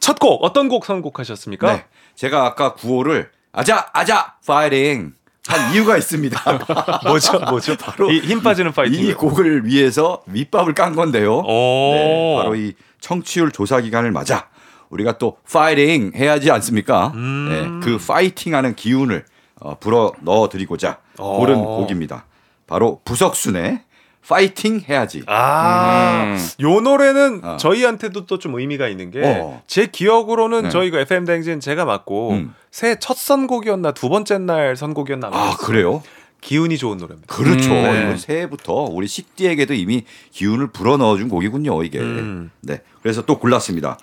[0.00, 1.72] 첫 곡 어떤 곡 선곡하셨습니까?
[1.72, 1.84] 네.
[2.14, 5.14] 제가 아까 구호를 아자 아자 파이팅
[5.46, 6.38] 한 이유가 있습니다.
[7.08, 7.76] 뭐죠, 뭐죠?
[7.80, 9.02] 바로 이 힘 빠지는 파이팅.
[9.02, 11.38] 이 곡을 위해서 밑밥을 깐 건데요.
[11.38, 11.92] 오.
[11.94, 14.48] 네, 바로 이 청취율 조사 기간을 맞아
[14.90, 17.12] 우리가 또 파이팅 해야지 않습니까?
[17.14, 17.80] 음.
[17.80, 19.24] 네, 그 파이팅하는 기운을
[19.60, 21.36] 어, 불어 넣어드리고자 어.
[21.38, 22.24] 고른 곡입니다.
[22.66, 23.80] 바로 부석순의
[24.26, 25.22] 파이팅 해야지.
[25.26, 26.38] 아, 음.
[26.60, 27.56] 요 노래는 어.
[27.56, 29.62] 저희한테도 또 좀 의미가 있는 게제 어.
[29.90, 30.68] 기억으로는 네.
[30.68, 32.54] 저희가 FM 대행진 제가 맡고 음.
[32.70, 35.56] 새해 첫 선곡이었나 두 번째 날 선곡이었나 아.
[35.58, 36.02] 그래요?
[36.40, 37.34] 기운이 좋은 노래입니다.
[37.34, 37.70] 그렇죠.
[37.72, 38.16] 음, 네.
[38.16, 41.82] 새해부터 우리 식디에게도 이미 기운을 불어넣어준 곡이군요.
[41.82, 41.98] 이게.
[41.98, 42.50] 음.
[42.60, 42.80] 네.
[43.02, 43.98] 그래서 또 골랐습니다.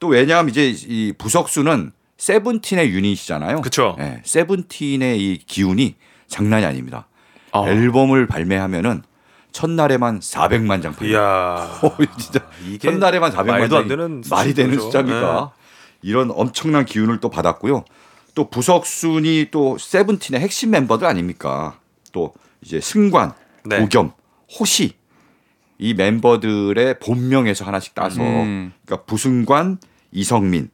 [0.00, 3.60] 또 왜냐하면 이제 이 부석수는 세븐틴의 유닛이잖아요.
[3.60, 3.94] 그쵸.
[3.98, 4.20] 네.
[4.24, 5.94] 세븐틴의 이 기운이
[6.26, 7.06] 장난이 아닙니다.
[7.52, 7.68] 어.
[7.68, 9.02] 앨범을 발매하면은
[9.52, 11.12] 첫날에만 400만 장 팔려요.
[11.12, 11.20] 이야.
[11.82, 14.84] 어, 진짜 이게 첫날에만 400만 말도 안 장이 되는 말이 되는 수준이죠.
[14.86, 15.52] 숫자입니까?
[16.02, 17.84] 이런 엄청난 기운을 또 받았고요.
[18.34, 21.78] 또 부석순이 또 세븐틴의 핵심 멤버들 아닙니까?
[22.12, 22.32] 또
[22.62, 23.32] 이제 승관,
[23.64, 23.80] 네.
[23.80, 24.12] 도겸,
[24.58, 24.94] 호시
[25.78, 28.72] 이 멤버들의 본명에서 하나씩 따서 음.
[28.84, 29.78] 그러니까 부승관,
[30.12, 30.70] 이성민,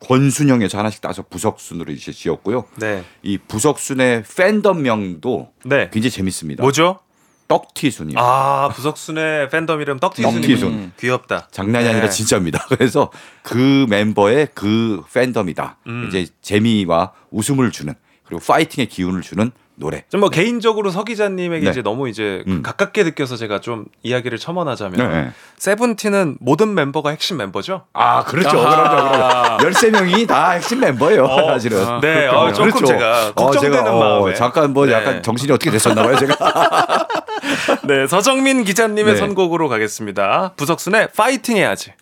[0.00, 2.66] 권순영에서 하나씩 따서 부석순으로 이제 지었고요.
[2.76, 3.04] 네.
[3.22, 5.90] 이 부석순의 팬덤명도 네.
[5.92, 6.62] 굉장히 재밌습니다.
[6.62, 7.00] 뭐죠?
[7.48, 8.18] 떡티순이요.
[8.18, 10.92] 아, 부석순의 팬덤 이름 떡티순.
[10.98, 11.48] 귀엽다.
[11.52, 12.10] 장난이 아니라 네.
[12.10, 12.66] 진짜입니다.
[12.68, 13.10] 그래서
[13.42, 15.78] 그 멤버의 그 팬덤이다.
[15.86, 16.06] 음.
[16.08, 17.94] 이제 재미와 웃음을 주는
[18.24, 20.04] 그리고 파이팅의 기운을 주는 노래.
[20.10, 21.70] 좀 뭐 개인적으로 서 기자님에게 네.
[21.70, 22.62] 이제 너무 이제 음.
[22.62, 25.30] 가깝게 느껴서 제가 좀 이야기를 첨언하자면 네.
[25.58, 27.84] 세븐틴은 모든 멤버가 핵심 멤버죠.
[27.92, 28.58] 아, 그렇죠.
[28.60, 29.58] 아하.
[29.58, 29.74] 그럼요.
[29.74, 32.00] 13명이 다 핵심 멤버예요, 어, 사실은.
[32.00, 34.34] 네, 어, 조금 제가 걱정되는 제가, 어, 마음에.
[34.34, 34.92] 잠깐 뭐 네.
[34.92, 37.06] 약간 정신이 어떻게 됐었나 봐요, 제가.
[37.84, 39.18] 네, 서정민 기자님의 네.
[39.18, 40.52] 선곡으로 가겠습니다.
[40.56, 41.92] 부석순의 파이팅 해야지.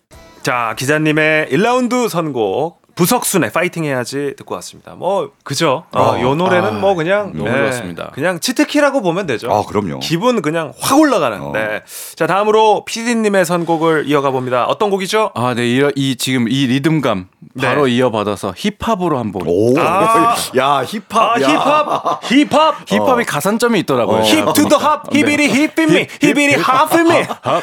[0.42, 4.94] 자, 기자님의 1라운드 선곡 부석순의 파이팅 해야지 듣고 왔습니다.
[4.94, 5.84] 뭐 그죠?
[5.92, 8.10] 어, 어, 요 노래는 아, 뭐 그냥 너무 좋았습니다.
[8.14, 9.52] 그냥 치트키라고 보면 되죠.
[9.52, 9.98] 아, 그럼요.
[9.98, 11.40] 기분 그냥 확 올라가는.
[11.40, 11.52] 어.
[11.52, 11.82] 네.
[12.14, 14.64] 자, 다음으로 PD님의 선곡을 이어가 봅니다.
[14.66, 15.32] 어떤 곡이죠?
[15.34, 17.28] 아, 네, 이, 이 지금 이 리듬감
[17.60, 19.42] 바로 이어받아서 힙합으로 한번.
[19.46, 20.36] 오, 아.
[20.56, 21.36] 야, 힙합.
[21.36, 21.48] 아, 야.
[21.48, 24.22] 힙합, 힙합, 힙합이 가산점이 있더라고요.
[24.22, 27.10] hip to the hop, 히비리 힙비미, 히비리 하피미,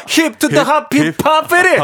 [0.06, 1.78] hip to the hop, 힙합비리.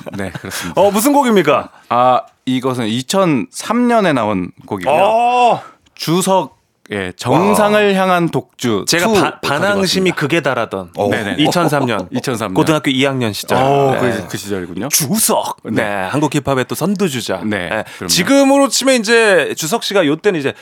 [0.16, 0.80] 네, 그렇습니다.
[0.80, 1.68] 어, 무슨 곡입니까?
[1.88, 4.94] 아, 이것은 2003년에 나온 곡이고요.
[4.94, 5.60] 어,
[5.94, 8.84] 주석의 정상을 향한 독주.
[8.88, 11.08] 제가 2 바- 반항심이 극에 달하던 어.
[11.08, 11.36] 네네.
[11.44, 12.54] 2003년 2003년.
[12.54, 13.58] 고등학교 2학년 시절.
[13.58, 14.00] 어, 네.
[14.00, 14.88] 그, 그 시절이군요.
[14.88, 15.58] 주석.
[15.64, 15.82] 네.
[15.82, 17.42] 한국 힙합의 또 선두주자.
[17.44, 18.08] 네, 그럼요.
[18.08, 20.54] 지금으로 치면 이제 주석 씨가 요때는 이제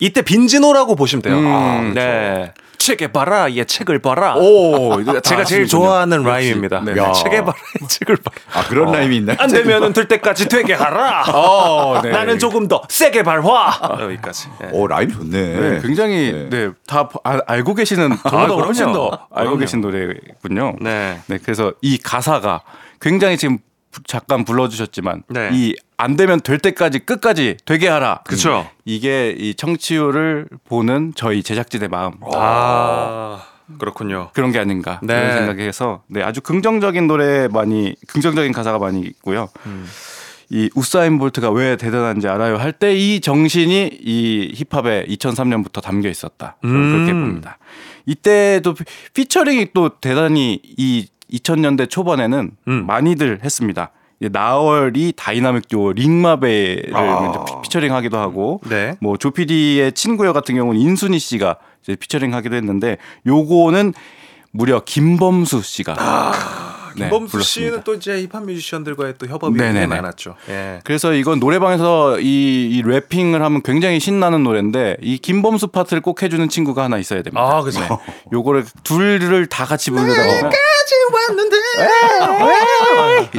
[0.00, 1.36] 이때 빈지노라고 보시면 돼요.
[1.38, 1.94] 음, 아, 그렇죠.
[1.94, 2.54] 네.
[2.82, 4.34] 책에 봐라, 얘 책을 봐라.
[4.36, 5.66] 오, 제가 제일.
[5.68, 6.24] 좋아하는.
[6.24, 6.80] 라임입니다.
[6.80, 6.92] 네.
[7.00, 7.08] 야.
[7.08, 7.12] 야.
[7.12, 8.36] 책에 봐라, 얘 책을 봐라.
[8.52, 9.36] 아, 그런 라임이 있나요?
[9.38, 11.22] 안 되면은 될 때까지 되게 하라.
[11.32, 12.10] 어, 네.
[12.10, 13.98] 나는 조금 더 세게 밟아.
[14.00, 14.48] 여기까지.
[14.60, 14.68] 네.
[14.72, 15.30] 오, 라임 좋네.
[15.60, 16.48] 네, 굉장히 네.
[16.50, 18.62] 네, 다 아- 알고 계시는 저보다 그럼요.
[18.64, 19.56] 훨씬 더 알고 그럼요.
[19.58, 20.76] 계신 노래군요.
[20.80, 21.20] 네.
[21.26, 22.62] 네, 그래서 이 가사가
[23.00, 23.62] 굉장히 지금 부-
[24.06, 25.50] 잠깐 불러주셨지만 네.
[25.52, 28.20] 이안 되면 될 때까지 끝까지 되게 하라.
[28.24, 28.68] 그쵸.
[28.84, 32.12] 이게 이 청취율을 보는 저희 제작진의 마음.
[32.34, 33.44] 아.
[33.78, 34.30] 그렇군요.
[34.34, 35.14] 그런 게 아닌가 네.
[35.14, 39.48] 그런 생각해서 네 아주 긍정적인 노래 많이 긍정적인 가사가 많이 있고요.
[39.66, 39.86] 음.
[40.50, 46.56] 이 우사인 볼트가 왜 대단한지 알아요 할 때 이 정신이 이 힙합에 2003년부터 담겨 있었다
[46.64, 46.92] 음.
[46.92, 47.58] 그렇게 봅니다.
[48.04, 52.86] 이때도 피- 피처링이 또 대단히 이 2000년대 초반에는 음.
[52.86, 53.90] 많이들 했습니다.
[54.20, 57.44] 나얼이 다이나믹 듀오 Ring My Bell을 아.
[57.44, 58.94] 피- 피처링하기도 하고 네.
[59.00, 63.92] 뭐 조피디의 친구여 같은 경우는 인순이 씨가 이제 피처링하기도 했는데 요거는
[64.52, 66.32] 무려 김범수 씨가 네, 아,
[66.94, 67.70] 김범수 불렀습니다.
[67.70, 69.80] 씨는 또 이제 힙합 뮤지션들과의 또 협업이 네네네.
[69.80, 70.34] 굉장히 많았죠.
[70.48, 70.80] 예.
[70.84, 76.48] 그래서 이건 노래방에서 이, 이 래핑을 하면 굉장히 신나는 노래인데 이 김범수 파트를 꼭 해주는
[76.48, 77.42] 친구가 하나 있어야 됩니다.
[77.42, 77.80] 아, 그죠.
[78.32, 80.50] 요거를 둘을 다 같이 부르다 보면
[81.12, 81.56] 왔는데.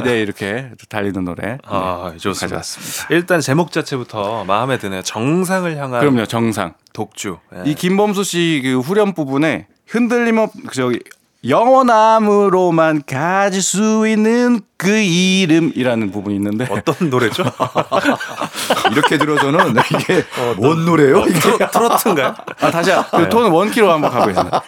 [0.04, 2.56] 네 이렇게 달리는 노래 아, 네, 좋습니다.
[2.58, 3.06] 가져왔습니다.
[3.10, 5.02] 일단 제목 자체부터 마음에 드네요.
[5.02, 6.74] 정상을 향한 그럼요 정상.
[6.92, 7.38] 독주.
[7.56, 7.70] 예.
[7.70, 11.00] 이 김범수 씨 그 후렴 부분에 흔들림 없그 저기
[11.46, 17.44] 영원함으로만 가질 수 있는 그 이름이라는 부분이 있는데 어떤 노래죠?
[18.92, 20.24] 이렇게 들어서는 이게
[20.56, 21.20] 뭔 노래예요?
[21.26, 22.34] 이게 트로, 트로트인가요?
[22.60, 24.62] 아 다시 그 톤은 원키로 한번 가보겠습니다.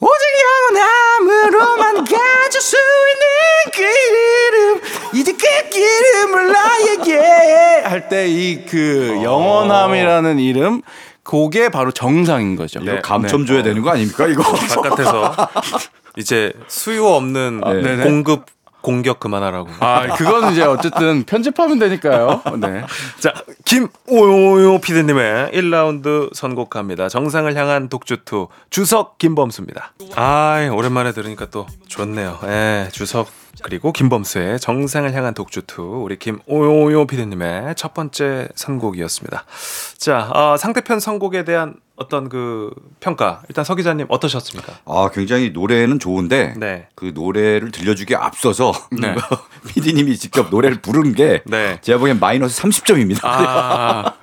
[0.00, 0.24] 오직
[0.70, 4.80] 영원함으로만 가질 수 있는 그 이름
[5.14, 7.18] 이제 그 이름을 나에게
[7.84, 10.82] 할 때 이 그 영원함이라는 이름
[11.24, 12.80] 그게 바로 정상인 거죠.
[12.80, 14.42] 이거 감점 줘야 되는 거 아닙니까 이거?
[14.42, 15.34] 바깥에서
[16.16, 18.04] 이제 수요 없는 네네.
[18.04, 18.46] 공급
[18.82, 19.70] 공격 그만하라고.
[19.80, 22.42] 아 그건 이제 어쨌든 편집하면 되니까요.
[22.60, 22.84] 네.
[23.18, 23.32] 자,
[23.64, 27.08] 김오요 피디님의 1라운드 선곡합니다.
[27.08, 29.94] 정상을 향한 독주2 주석 김범수입니다.
[30.16, 32.38] 아, 오랜만에 들으니까 또 좋네요.
[32.44, 33.28] 예, 주석
[33.62, 39.44] 그리고 김범수의 정상을 향한 독주2 우리 김오요 피디님의 첫 번째 선곡이었습니다.
[39.98, 44.72] 자, 아, 상대편 선곡에 대한 어떤 그 평가 일단 서 기자님 어떠셨습니까?
[44.84, 46.88] 아 굉장히 노래는 좋은데 네.
[46.96, 49.14] 그 노래를 들려주기 앞서서 네.
[49.68, 51.78] PD님이 직접 노래를 부른 게 네.
[51.82, 53.20] 제가 보기엔 마이너스 30점입니다.
[53.22, 54.14] 아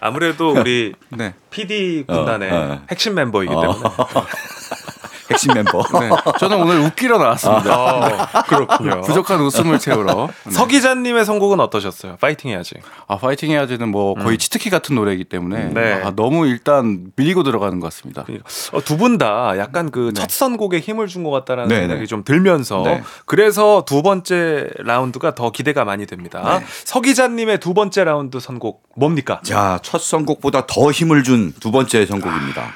[0.00, 1.34] 아무래도 우리 네.
[1.50, 2.82] PD 군단의 어, 어.
[2.90, 3.78] 핵심 멤버이기 때문에
[5.32, 5.82] 핵심 멤버.
[6.00, 6.10] 네.
[6.38, 7.84] 저는 오늘 웃기러 나왔습니다.
[7.84, 9.00] 어, 그렇군요.
[9.02, 10.28] 부족한 웃음을 채우러.
[10.44, 10.50] 네.
[10.52, 12.16] 서 기자님의 선곡은 어떠셨어요?
[12.20, 12.74] 파이팅 해야지.
[13.08, 16.00] 아 파이팅 해야지는 뭐 거의 치트키 같은 노래이기 때문에 네.
[16.04, 18.24] 아, 너무 일단 밀리고 들어가는 것 같습니다.
[18.72, 22.06] 어, 두분 다 약간 그 첫 선곡에 힘을 준 것 같다라는 네, 생각이 네.
[22.06, 23.02] 좀 들면서 네.
[23.26, 26.58] 그래서 두 번째 라운드가 더 기대가 많이 됩니다.
[26.58, 26.64] 네.
[26.84, 29.40] 서 기자님의 두 번째 라운드 선곡 뭡니까?
[29.44, 32.72] 자, 첫 선곡보다 더 힘을 준 두 번째 선곡입니다.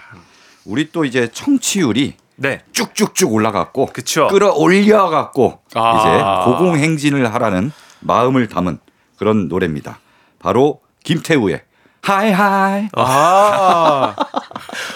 [0.65, 2.61] 우리 또 이제 청취율이 네.
[2.73, 4.29] 쭉쭉쭉 올라갔고 그쵸.
[4.29, 5.99] 끌어올려갖고 아.
[5.99, 8.79] 이제 고공행진을 하라는 마음을 담은
[9.19, 9.99] 그런 노래입니다.
[10.39, 11.63] 바로 김태우의
[12.03, 12.89] High High.
[12.95, 14.15] 아,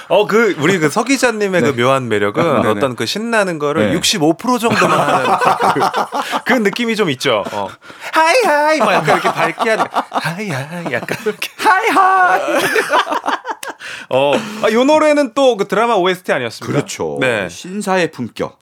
[0.08, 2.68] 어, 그, 우리 그 서 기자님의 그 묘한 매력은 네 네.
[2.68, 3.98] 어떤 그 신나는 거를 네.
[3.98, 5.26] 65% 정도만 하는
[5.74, 5.80] 그,
[6.44, 7.42] 그 느낌이 좀 있죠.
[7.52, 7.68] 어.
[8.12, 8.78] High High!
[8.78, 9.84] 막 약간 이렇게 밝게 하는.
[10.10, 10.84] High High!
[10.92, 11.48] 약간 이렇게.
[11.58, 12.40] High High.
[14.10, 16.72] 어, 아, 요 노래는 또 그 드라마 OST 아니었습니까?
[16.72, 17.18] 그렇죠.
[17.20, 17.48] 네.
[17.48, 18.58] 신사의 품격.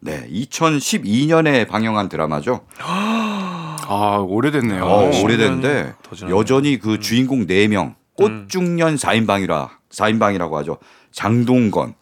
[0.00, 2.60] 네, 2012년에 방영한 드라마죠.
[2.80, 4.84] 아 오래됐네요.
[4.84, 5.94] 어, 오, 오래됐는데.
[6.30, 10.78] 여전히 그 주인공 4명 꽃중년 4인방이라 4인방이라고 하죠.
[11.12, 11.94] 장동건,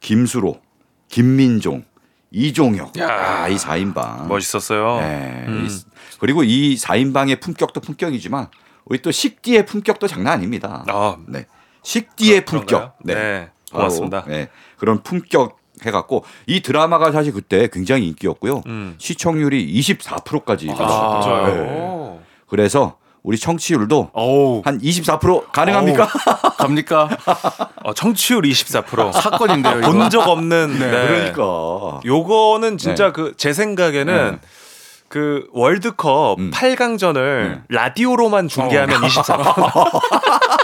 [0.00, 0.60] 김수로,
[1.08, 1.84] 김민종,
[2.30, 2.98] 이종혁.
[2.98, 3.42] 야.
[3.42, 4.26] 아, 이 4인방.
[4.26, 5.00] 멋있었어요.
[5.00, 5.44] 네.
[5.46, 5.68] 음.
[5.68, 5.84] 이-
[6.18, 8.48] 그리고 이 4인방의 품격도 품격이지만
[8.86, 10.84] 우리 또 식디의 품격도 장난 아닙니다.
[10.88, 11.46] 아, 네.
[11.84, 12.66] 식디의 그런가요?
[12.66, 12.96] 품격.
[13.04, 13.50] 네.
[13.70, 14.24] 바로, 고맙습니다.
[14.26, 14.48] 네.
[14.78, 18.62] 그런 품격 해갖고 이 드라마가 사실 그때 굉장히 인기였고요.
[18.66, 18.94] 음.
[18.98, 21.20] 시청률이 24%까지 아.
[21.22, 21.54] 진짜요?
[21.54, 22.20] 네.
[22.48, 24.10] 그래서 우리 청취율도
[24.64, 26.06] 한 24% 가능합니까?
[26.58, 27.08] 갑니까?
[27.84, 29.12] 어, 청취율 24%.
[29.18, 29.80] 사건인데요.
[29.80, 30.78] 본 적 없는.
[30.78, 30.90] 네.
[30.90, 32.00] 그러니까.
[32.04, 33.12] 요거는 진짜 네.
[33.12, 34.38] 그제 생각에는 네.
[35.08, 36.50] 그 월드컵 음.
[36.50, 39.90] 8강전을 라디오로만 중계하면 24%.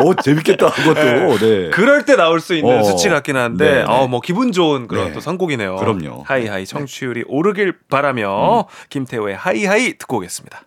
[0.00, 0.94] 어 재밌겠다 그것도.
[1.00, 1.36] 네.
[1.38, 1.70] 네.
[1.70, 2.82] 그럴 때 나올 수 있는 어.
[2.82, 3.82] 수치 같긴 한데 네, 네.
[3.86, 5.12] 어, 뭐 기분 좋은 그런 네.
[5.12, 5.76] 또 선곡이네요.
[5.76, 6.24] 그럼요.
[6.26, 10.62] High High 청취율이 오르길 바라며 김태우의 High High 듣고 오겠습니다.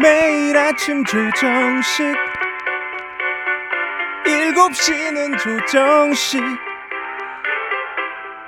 [0.00, 2.04] 매일 아침 조정식
[4.24, 6.40] 7시는 조정식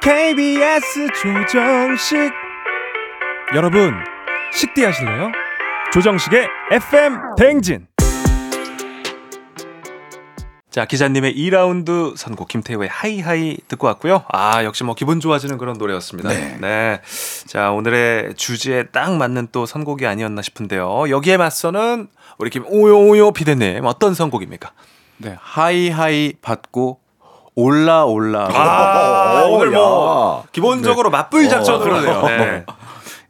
[0.01, 2.33] KBS 조정식
[3.55, 3.95] 여러분
[4.53, 5.31] 식대 하실래요?
[5.93, 7.87] 조정식의 FM 대행진
[10.75, 14.25] 자 기자님의 2라운드 선곡 김태우의 하이하이 듣고 왔고요.
[14.27, 16.31] 아 역시 뭐 기분 좋아지는 그런 노래였습니다.
[16.31, 17.01] 네.
[17.47, 21.11] 자 오늘의 주제에 딱 맞는 또 선곡이 아니었나 싶은데요.
[21.11, 22.09] 여기에 맞서는
[22.39, 24.73] 우리 김오요오요 피디님 어떤 선곡입니까?
[25.19, 26.99] 네 High High 받고
[27.55, 28.49] 올라 올라.
[28.53, 29.79] 아, 오, 오늘 야.
[29.79, 32.23] 뭐 기본적으로 맞불 작전으로 그러네요.
[32.27, 32.65] 네.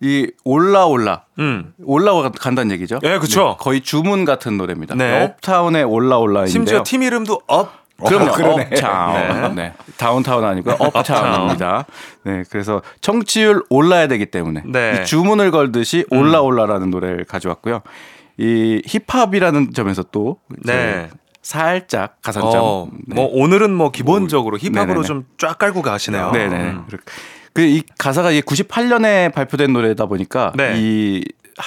[0.04, 1.22] 이 올라 올라.
[1.38, 1.72] 음.
[1.82, 2.98] 올라가 간다는 얘기죠.
[3.04, 3.56] 예, 그쵸.
[3.58, 4.94] 거의 주문 같은 노래입니다.
[4.96, 5.22] 네.
[5.24, 6.52] 업타운의 올라 올라인데요.
[6.52, 7.72] 심지어 팀 이름도 up.
[8.04, 8.32] 그럼요.
[8.32, 8.68] 그러네.
[8.72, 9.54] 업타운.
[9.54, 9.72] 네.
[9.96, 10.76] 다운타운 아니고요.
[10.78, 11.86] 업타운입니다.
[12.24, 12.42] 네.
[12.50, 15.00] 그래서 청취율 올라야 되기 때문에 네.
[15.00, 17.80] 이 주문을 걸듯이 올라 올라라는 노래를 가져왔고요.
[18.36, 21.08] 이 힙합이라는 점에서 또 네.
[21.40, 22.60] 살짝 가산점.
[22.62, 23.14] 어, 네.
[23.14, 25.24] 뭐 오늘은 뭐 기본적으로 힙합으로 네네네.
[25.38, 26.30] 좀쫙 깔고 가시네요.
[26.32, 26.56] 네네.
[26.56, 26.86] 음.
[27.54, 30.74] 그 이 가사가 이 98년에 발표된 노래다 보니까 네.
[30.76, 31.24] 이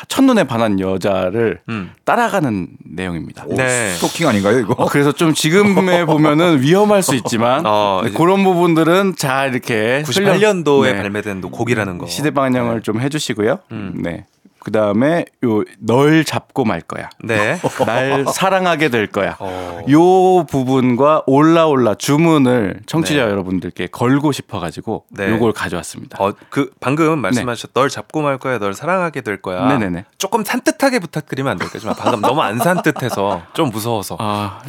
[0.09, 1.91] 첫눈에 반한 여자를 음.
[2.03, 3.45] 따라가는 내용입니다.
[3.47, 3.91] 오, 네.
[3.93, 4.75] 스토킹 아닌가요 이거?
[4.77, 10.91] 어, 그래서 좀 지금에 보면은 위험할 수 있지만 어, 네, 그런 부분들은 잘 이렇게 98년도에
[10.91, 10.97] 네.
[11.01, 12.07] 발매된 곡이라는 거.
[12.07, 13.59] 시대 방향을 좀 해 주시고요.
[13.71, 13.93] 음.
[14.03, 14.25] 네.
[14.67, 17.09] 그 다음에 요 널 잡고 말 거야.
[17.23, 17.57] 네.
[17.85, 19.37] 날 사랑하게 될 거야.
[19.39, 19.79] 어.
[19.89, 23.31] 요 부분과 올라올라 주문을 청취자 네.
[23.31, 25.29] 여러분들께 걸고 싶어가지고 네.
[25.31, 26.17] 요걸 가져왔습니다.
[26.21, 29.65] 어, 그 방금 말씀하셨 널 잡고 말 거야, 널 사랑하게 될 거야.
[29.67, 30.03] 네네네.
[30.17, 31.79] 조금 산뜻하게 부탁드리면 안 될까요?
[31.79, 34.17] 좀 방금 너무 안 산뜻해서 좀 무서워서.
[34.19, 34.59] 아,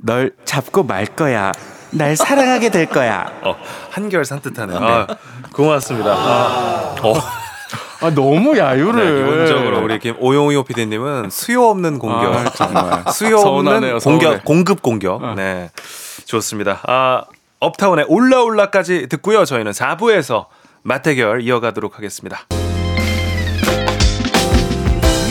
[0.00, 1.52] 널 잡고 말 거야.
[1.92, 3.32] 날 사랑하게 될 거야.
[3.42, 3.56] 어,
[3.92, 4.78] 한결 산뜻하네 요.
[4.82, 5.06] 아,
[5.54, 6.10] 고맙습니다.
[6.10, 7.14] 아, 어,
[8.00, 9.24] 아 너무 네, 야유를.
[9.24, 13.04] 기본적으로 우리 김 오용이오 PD님은 수요 없는 공격, 아, 정말.
[13.12, 14.18] 수요 없는 서운해.
[14.18, 15.34] 공격, 공급 공격.
[15.34, 15.70] 네,
[16.26, 16.80] 좋습니다.
[16.86, 17.24] 아,
[17.60, 19.44] 업타운의 올라올라까지 듣고요.
[19.44, 20.46] 저희는 4부에서
[20.82, 22.46] 맞대결 이어가도록 하겠습니다.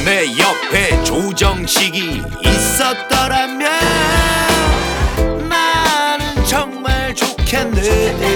[0.04, 3.70] 내 옆에 조정식이 있었더라면
[5.50, 8.27] 나는 정말 좋겠네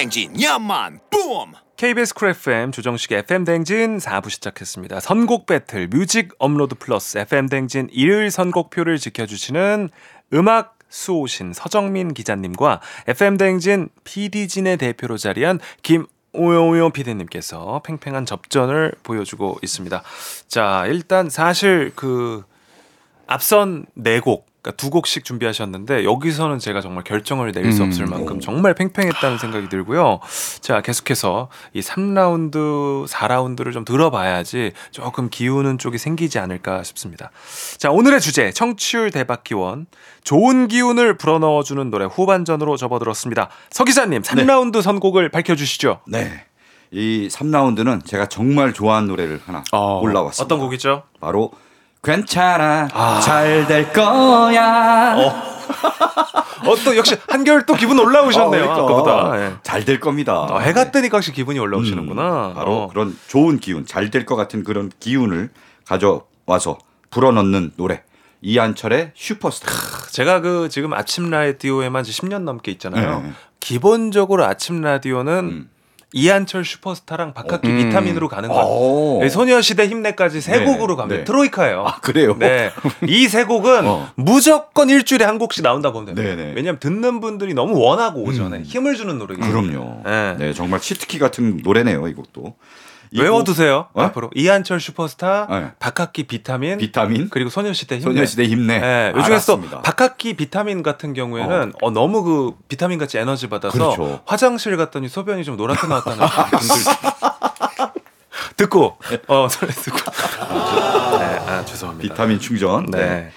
[0.00, 4.98] 대행진 연만 뿜 KBS 쿨 FM 조정식의 FM 댕진 4부 시작했습니다.
[4.98, 9.90] 선곡 배틀 뮤직 업로드 플러스 FM 댕진 일요일 선곡표를 지켜주시는
[10.32, 19.58] 음악 수호신 서정민 기자님과 FM 댕진 PD진의 대표로 자리한 김 오용오 PD님께서 팽팽한 접전을 보여주고
[19.62, 20.02] 있습니다.
[20.48, 22.42] 자, 일단 사실 그
[23.26, 27.88] 앞선 네 곡, 그러니까 두 곡씩 준비하셨는데 여기서는 제가 정말 결정을 내릴 수 음.
[27.88, 30.20] 없을 만큼 정말 팽팽했다는 생각이 들고요.
[30.60, 37.30] 자, 계속해서 이 3라운드, 4라운드를 좀 들어봐야지 조금 기우는 쪽이 생기지 않을까 싶습니다.
[37.78, 39.86] 자, 오늘의 주제 청취율 대박 기원
[40.24, 43.48] 좋은 기운을 불어넣어주는 노래 후반전으로 접어들었습니다.
[43.70, 46.00] 서 기자님 3라운드 선곡을 밝혀주시죠.
[46.06, 46.44] 네.
[46.90, 50.44] 이 3라운드는 제가 정말 좋아하는 노래를 하나 어, 올라왔습니다.
[50.44, 51.04] 어떤 곡이죠?
[51.20, 51.52] 바로
[52.02, 52.88] 괜찮아
[53.22, 55.14] 잘될 거야.
[56.66, 58.64] 어, 또 역시 한결 또 기분 올라오셨네요.
[58.64, 59.40] 어, 아까보다.
[59.40, 59.52] 예.
[59.62, 60.40] 잘될 겁니다.
[60.42, 62.48] 어, 해가 뜨니까 확실히 기분이 올라오시는구나.
[62.48, 62.88] 음, 바로 어.
[62.88, 65.50] 그런 좋은 기운, 잘 될 것 같은 그런 기운을
[65.86, 66.78] 가져와서
[67.10, 68.02] 불어넣는 노래.
[68.42, 69.70] 이한철의 슈퍼스타.
[70.12, 73.20] 제가 그 지금 아침 라디오에만 이제 10년 넘게 있잖아요.
[73.22, 73.32] 네.
[73.60, 75.70] 기본적으로 아침 라디오는 음.
[76.12, 77.76] 이한철 슈퍼스타랑 박학기 음.
[77.76, 78.64] 비타민으로 가는 거예요.
[78.64, 79.18] 오.
[79.22, 81.18] 네, 소녀시대 힘내까지 세 네, 곡으로 갑니다.
[81.18, 81.24] 네.
[81.24, 81.84] 트로이카예요.
[81.86, 82.36] 아, 그래요?
[82.38, 82.70] 네.
[83.06, 84.08] 이 세 곡은 어.
[84.16, 86.34] 무조건 일주일에 한 곡씩 나온다 보면 됩니다.
[86.34, 86.52] 네, 네.
[86.54, 88.62] 왜냐하면 듣는 분들이 너무 원하고 오전에 음.
[88.64, 90.02] 힘을 주는 노래거든요 그럼요.
[90.04, 90.36] 네.
[90.38, 90.52] 네.
[90.52, 92.54] 정말 치트키 같은 노래네요, 이 곡도.
[93.12, 93.88] 이 외워두세요.
[93.92, 94.04] 곡- 어?
[94.06, 95.72] 앞으로 이한철 슈퍼스타, 네.
[95.80, 98.04] 박학기 비타민, 비타민, 그리고 소녀시대 힘내.
[98.04, 98.78] 소녀시대 힘내.
[98.78, 99.82] 네, 요즘에서 알았습니다.
[99.82, 101.90] 박학기 비타민 같은 경우에는 어.
[101.90, 104.20] 너무 그 비타민 같이 에너지 받아서 그렇죠.
[104.26, 106.18] 화장실 갔더니 소변이 좀 노랗게 나왔다는
[106.50, 107.90] 분들
[108.56, 108.96] 듣고
[109.26, 109.98] 어 소리 듣고
[111.18, 112.14] 네, 아 죄송합니다.
[112.14, 112.86] 비타민 충전.
[112.86, 113.30] 네.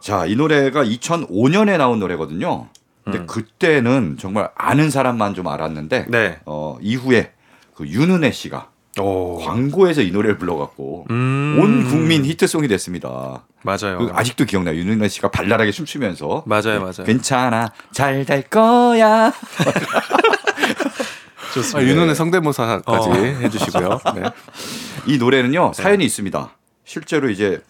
[0.00, 2.68] 자, 이 노래가 2005년에 나온 노래거든요.
[3.04, 3.26] 근데 음.
[3.26, 6.38] 그때는 정말 아는 사람만 좀 알았는데 네.
[6.46, 7.32] 어, 이후에
[7.74, 8.68] 그 윤은혜 씨가
[9.02, 9.38] 오.
[9.44, 11.58] 광고에서 이 노래를 불러갖고 음.
[11.60, 13.44] 온 국민 히트송이 됐습니다.
[13.62, 13.98] 맞아요.
[13.98, 14.76] 그 아직도 기억나요.
[14.76, 17.04] 윤은혜 씨가 발랄하게 춤추면서 맞아요, 네, 맞아요.
[17.04, 19.32] 괜찮아 잘 될 거야.
[21.74, 23.14] 아, 윤은의 성대모사까지 어.
[23.42, 24.00] 해주시고요.
[24.14, 24.22] 네.
[25.06, 26.50] 이 노래는요 사연이 있습니다.
[26.84, 27.60] 실제로 이제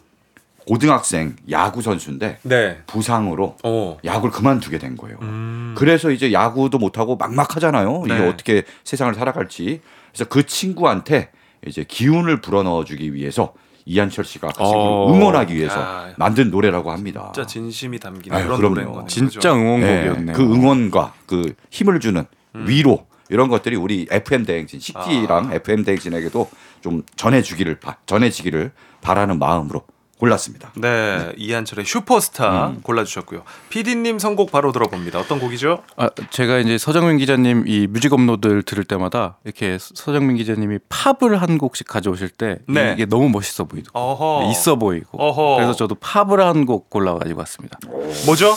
[0.66, 2.78] 고등학생 야구 선수인데 네.
[2.86, 3.96] 부상으로 오.
[4.04, 5.16] 야구를 그만두게 된 거예요.
[5.22, 5.74] 음.
[5.78, 8.02] 그래서 이제 야구도 못하고 막막하잖아요.
[8.04, 8.28] 이게 네.
[8.28, 9.80] 어떻게 세상을 살아갈지.
[10.18, 11.30] 그래서 그 친구한테
[11.66, 13.54] 이제 기운을 불어넣어 주기 위해서
[13.84, 15.12] 이한철 씨가 어.
[15.14, 16.12] 응원하기 위해서 야.
[16.18, 17.30] 만든 노래라고 합니다.
[17.32, 18.60] 진짜 진심이 담긴 아유, 그런.
[18.60, 19.06] 노래인 거네요.
[19.06, 19.54] 진짜?
[19.54, 20.24] 응원곡이었네요.
[20.26, 22.24] 네, 그 응원과 그 힘을 주는
[22.56, 22.64] 음.
[22.68, 25.04] 위로 이런 것들이 우리 FM 대행진 아.
[25.04, 26.50] 식디랑 FM 대행진에게도
[26.80, 29.84] 좀 전해주기를 바- 전해지기를 바라는 마음으로
[30.18, 30.72] 골랐습니다.
[30.76, 32.80] 네, 이한철의 슈퍼스타 음.
[32.82, 33.42] 골라주셨고요.
[33.70, 35.18] PD님 선곡 바로 들어봅니다.
[35.20, 35.82] 어떤 곡이죠?
[35.96, 41.56] 아, 제가 이제 서정민 기자님 이 뮤직 업로드를 들을 때마다 이렇게 서정민 기자님이 팝을 한
[41.58, 42.92] 곡씩 가져오실 때 네.
[42.94, 44.50] 이게 너무 멋있어 보이고 어허.
[44.50, 45.56] 있어 보이고 어허.
[45.56, 47.78] 그래서 저도 팝을 한 곡 골라가지고 왔습니다.
[48.26, 48.54] 뭐죠?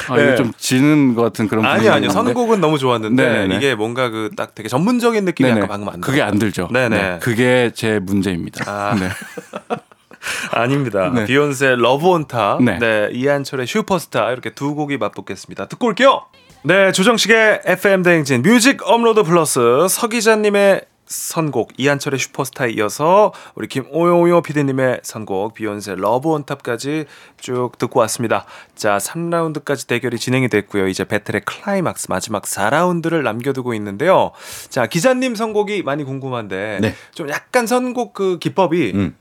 [0.09, 0.23] 아, 네.
[0.23, 2.09] 이거 좀 지는 것 같은 그런 아니요, 아니요.
[2.09, 3.55] 선곡은 너무 좋았는데 네네네.
[3.55, 5.61] 이게 뭔가 그 딱 되게 전문적인 느낌이 네네.
[5.61, 6.67] 약간 방금 안 그게 안 들죠.
[6.71, 6.89] 네네.
[6.89, 7.19] 네.
[7.21, 8.63] 그게 제 문제입니다.
[8.67, 8.95] 아.
[8.99, 9.09] 네.
[10.51, 11.11] 아닙니다.
[11.13, 11.25] 네.
[11.25, 12.79] 비욘세 Love On Top, 네.
[12.79, 13.09] 네.
[13.13, 15.67] 이한철의 슈퍼스타 이렇게 두 곡이 맞붙겠습니다.
[15.67, 16.23] 듣고 올게요.
[16.63, 24.41] 네, 조정식의 FM 대행진 뮤직 업로드 플러스 서 기자님의 선곡 이한철의 슈퍼스타에 이어서 우리 김오용요
[24.41, 27.05] PD님의 선곡 비욘세 Love On Top까지
[27.39, 28.45] 쭉 듣고 왔습니다.
[28.75, 30.87] 자, 3라운드까지 대결이 진행이 됐고요.
[30.87, 34.31] 이제 배틀의 클라이막스 마지막 4라운드를 남겨두고 있는데요.
[34.69, 36.95] 자, 기자님 선곡이 많이 궁금한데 네.
[37.13, 39.15] 좀 약간 선곡 그 기법이 음.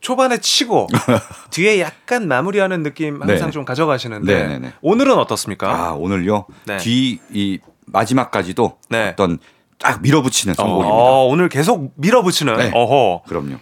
[0.00, 0.88] 초반에 치고
[1.50, 3.50] 뒤에 약간 마무리하는 느낌 항상 네.
[3.52, 4.72] 좀 가져가시는데 네, 네, 네.
[4.82, 5.70] 오늘은 어떻습니까?
[5.70, 6.76] 아 오늘요 네.
[6.78, 9.10] 뒤이 마지막까지도 네.
[9.10, 9.38] 어떤
[9.82, 10.94] 딱 밀어붙이는 선곡입니다.
[10.94, 12.56] 어, 오늘 계속 밀어붙이는.
[12.56, 12.70] 네.
[12.72, 13.22] 어허.
[13.26, 13.56] 그럼요.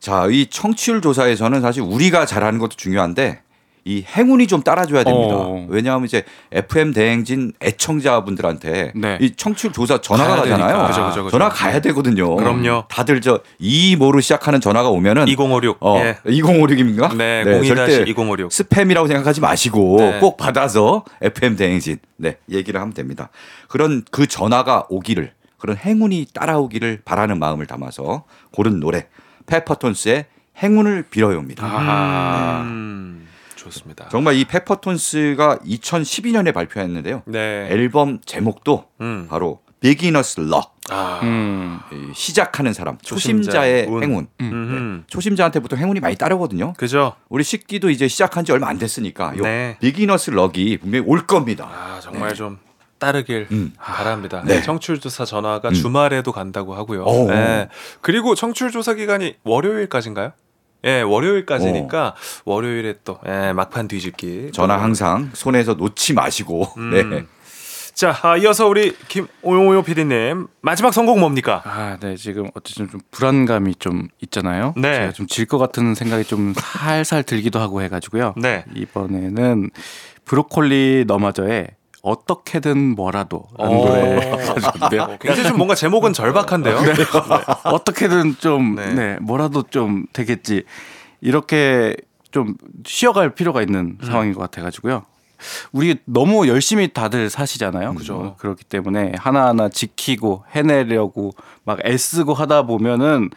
[0.00, 3.42] 자, 이 청취율 조사에서는 사실 우리가 잘하는 것도 중요한데
[3.84, 5.34] 이 행운이 좀 따라줘야 됩니다.
[5.36, 5.66] 어.
[5.68, 9.18] 왜냐하면 이제 FM 대행진 애청자분들한테 네.
[9.20, 10.36] 이 청취율 조사 전화가.
[10.36, 10.86] 가잖아요.
[10.86, 11.30] 그죠, 그죠, 그죠.
[11.30, 12.36] 전화 가야 되거든요.
[12.36, 12.84] 그럼요.
[12.88, 15.78] 다들 저 이모로 시작하는 전화가 오면은 2056.
[15.80, 16.16] 어, 예.
[16.26, 17.16] 2056입니까?
[17.16, 18.48] 네, 절대 02-2056.
[18.48, 20.18] 스팸이라고 생각하지 마시고 네.
[20.20, 23.30] 꼭 받아서 FM 대행진 네 얘기를 하면 됩니다.
[23.68, 29.06] 그런 그 전화가 오기를 그런 행운이 따라오기를 바라는 마음을 담아서 고른 노래
[29.46, 30.26] 페퍼톤스의
[30.62, 31.64] 행운을 빌어요입니다.
[31.64, 32.62] 아.
[32.64, 34.08] 음, 좋습니다.
[34.08, 37.22] 정말 이 페퍼톤스가 2012년에 발표했는데요.
[37.26, 37.68] 네.
[37.70, 39.26] 앨범 제목도 음.
[39.28, 41.20] 바로 Beginner's Luck 아.
[41.22, 41.80] 음.
[41.92, 44.02] 이 시작하는 사람 초심자의 초심자의 운.
[44.02, 45.04] 행운 음.
[45.06, 46.74] 초심자한테 보통 행운이 많이 따르거든요.
[46.74, 47.14] 그죠?
[47.28, 49.76] 우리 식디도 이제 시작한 지 얼마 안 됐으니까 요 네.
[49.80, 51.68] 비기너스 럭이 분명히 올 겁니다.
[51.70, 52.58] 아, 정말 좀
[53.00, 53.72] 따르길 음.
[53.76, 54.42] 바랍니다.
[54.46, 54.62] 네.
[54.62, 55.74] 청취율 조사 전화가 음.
[55.74, 57.02] 주말에도 간다고 하고요.
[57.02, 57.28] 오.
[57.28, 57.68] 네.
[58.00, 60.30] 그리고 청취율 조사 기간이 월요일까지인가요?
[60.84, 64.50] 예, 월요일까지니까 월요일에 또 예, 막판 뒤집기.
[64.52, 66.68] 전화 항상 손에서 놓지 마시고.
[66.76, 67.10] 음.
[67.10, 67.24] 네.
[67.92, 71.60] 자, 아, 이어서 우리 김오용오 PD님 마지막 선곡 뭡니까?
[71.66, 72.16] 아, 네.
[72.16, 74.72] 지금 어쨌든 좀 불안감이 좀 있잖아요.
[74.76, 74.94] 네.
[74.94, 78.34] 제가 좀 질 것 같은 생각이 좀 살살 들기도 하고 해가지고요.
[78.38, 78.64] 네.
[78.74, 79.68] 이번에는
[80.24, 81.66] 브로콜리 너마저의
[82.02, 83.84] 어떻게든 뭐라도 라는 오.
[83.86, 85.02] 노래 가져왔는데요.
[85.02, 86.80] 어, 굉장히 좀 뭔가 제목은 절박한데요.
[86.80, 86.92] 네.
[87.64, 88.94] 어떻게든 좀 네.
[88.94, 89.18] 네.
[89.20, 90.64] 뭐라도 좀 되겠지
[91.20, 91.96] 이렇게
[92.30, 92.54] 좀
[92.86, 94.06] 쉬어갈 필요가 있는 음.
[94.06, 95.04] 상황인 것 같아가지고요.
[95.72, 97.94] 우리 너무 열심히 다들 사시잖아요.
[97.94, 98.14] 그죠.
[98.14, 101.32] 어, 그렇기 때문에 하나하나 지키고 해내려고
[101.64, 103.30] 막 애쓰고 하다 보면은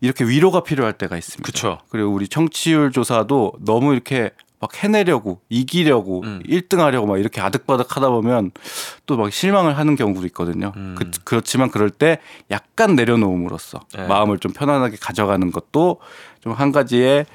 [0.00, 1.44] 이렇게 위로가 필요할 때가 있습니다.
[1.44, 1.78] 그쵸.
[1.88, 4.30] 그리고 우리 청취율 조사도 너무 이렇게
[4.60, 6.40] 막 해내려고 이기려고 음.
[6.46, 8.50] 일 1등 하려고 막 이렇게 아득바득 하다 보면
[9.06, 10.72] 또 막 실망을 하는 경우도 있거든요.
[10.76, 10.94] 음.
[10.98, 12.18] 그, 그렇지만 그럴 때
[12.50, 14.06] 약간 내려놓음으로써 네.
[14.06, 16.00] 마음을 좀 편안하게 가져가는 것도
[16.42, 17.26] 좀 한 가지의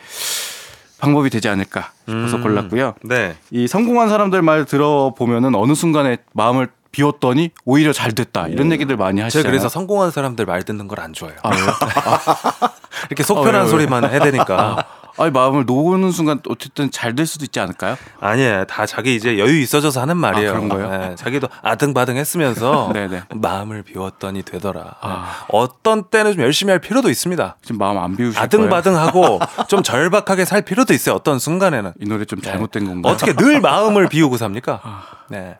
[0.99, 2.43] 방법이 되지 않을까 싶어서 음.
[2.43, 2.95] 골랐고요.
[3.03, 3.35] 네.
[3.51, 9.17] 이 성공한 사람들 말 들어보면은 어느 순간에 마음을 비웠더니 오히려 잘 됐다 이런 얘기들 많이
[9.17, 9.51] 제가 하시잖아요.
[9.51, 11.37] 그래서 성공한 사람들 말 듣는 걸 안 좋아해요.
[11.43, 11.51] 아?
[13.09, 13.67] 이렇게 속편한 어?
[13.67, 14.85] 소리만 해대니까.
[15.19, 17.97] 아니 마음을 놓는 순간 어쨌든 잘 될 수도 있지 않을까요?
[18.21, 18.65] 아니에요.
[18.65, 20.49] 다 자기 이제 여유 있어져서 하는 말이에요.
[20.49, 20.89] 아, 그런 거예요?
[20.89, 23.23] 네, 자기도 아등바등 했으면서 네네.
[23.35, 24.95] 마음을 비웠더니 되더라.
[25.01, 25.45] 아.
[25.49, 27.57] 어떤 때는 좀 열심히 할 필요도 있습니다.
[27.61, 28.39] 지금 마음 안 비우실?
[28.39, 31.15] 아등바등하고 좀 절박하게 살 필요도 있어요.
[31.15, 31.93] 어떤 순간에는.
[31.99, 33.11] 이 노래 좀 잘못된 건가요?
[33.13, 34.81] 어떻게 늘 마음을 비우고 삽니까?
[35.29, 35.57] 네.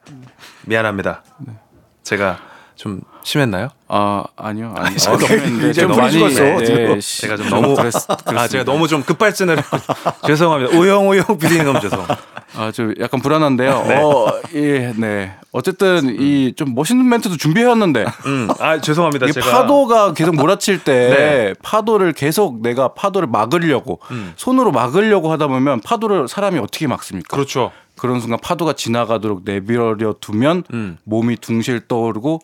[0.66, 1.24] 미안합니다.
[2.03, 2.38] 제가
[2.80, 3.67] 좀 심했나요?
[3.89, 6.99] 아 아니요 아니 제가 너무- 이제 좀 너무 많이 죽었어, 네.
[7.01, 7.91] 시- 제가 좀 너무 그랬,
[8.27, 9.57] 아 제가 너무 좀 급발진을
[10.25, 10.77] 죄송합니다.
[10.77, 12.05] 우영우영 비디님 죄송.
[12.55, 13.84] 아저 약간 불안한데요.
[13.86, 13.95] 네.
[14.01, 15.36] 어, 예, 네.
[15.51, 19.30] 어쨌든 이좀 멋있는 멘트도 준비해왔는데 음, 아 죄송합니다.
[19.30, 21.53] 제가 파도가 계속 몰아칠 때 네.
[21.61, 24.32] 파도를 계속 내가 파도를 막으려고 음.
[24.38, 27.36] 손으로 막으려고 하다 보면 파도를 사람이 어떻게 막습니까?
[27.36, 27.71] 그렇죠.
[27.97, 30.97] 그런 순간 파도가 지나가도록 내버려 두면 음.
[31.03, 32.39] 몸이 둥실 떠오르고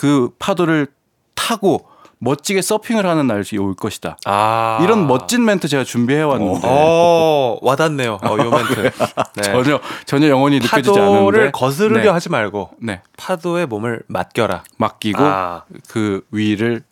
[0.00, 0.86] 그 파도를
[1.34, 1.86] 타고
[2.20, 4.16] 멋지게 서핑을 하는 날이 올 것이다.
[4.24, 8.18] 아 이런 멋진 멘트 제가 준비해 왔는데 어 와닿네요.
[8.22, 8.90] 어, 요 멘트.
[9.36, 9.42] 네.
[9.42, 12.08] 전혀 전혀 영혼이 느껴지지 파도를 않는데 거스르려 네.
[12.08, 13.02] 하지 말고 네.
[13.18, 14.62] 파도에 몸을 맡겨라.
[14.78, 15.64] 맡기고 아.
[15.88, 16.82] 그 위를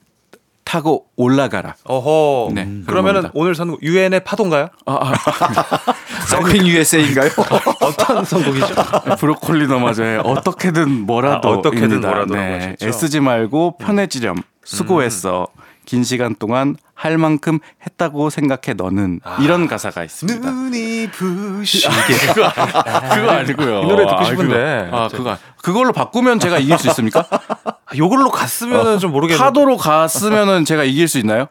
[0.69, 1.77] 타고 올라가라.
[1.85, 2.53] 어허.
[2.53, 3.31] 네, 그런 그러면은.
[3.33, 4.69] 오늘 선곡 유엔의 파도인가요?
[4.85, 5.13] 아,
[6.29, 7.31] 서핑 USA인가요?
[7.81, 8.75] 어떤 선곡이죠?
[8.77, 12.03] 아, 브로콜리 너마저의 어떻게든 뭐라도 아, 어떻게든.
[12.03, 12.77] 뭐라도라고 네?
[12.83, 12.87] 음.
[12.87, 14.43] 애쓰지 말고 편해지렴.
[14.63, 15.47] 수고했어.
[15.89, 19.39] 긴 시간 동안 할 만큼 했다고 생각해 너는 아.
[19.41, 20.51] 이런 가사가 있습니다.
[20.51, 21.89] 눈이 부시게.
[22.35, 23.81] 그거, 그거 아니고요.
[23.85, 24.85] 이 노래 듣고 아, 싶은데.
[24.85, 27.27] 그거, 아, 그거 그걸로 바꾸면 제가 이길 수 있습니까?
[27.97, 29.43] 요걸로 갔으면은 좀 모르겠는데.
[29.43, 31.47] 파도로 갔으면은 제가 이길 수 있나요?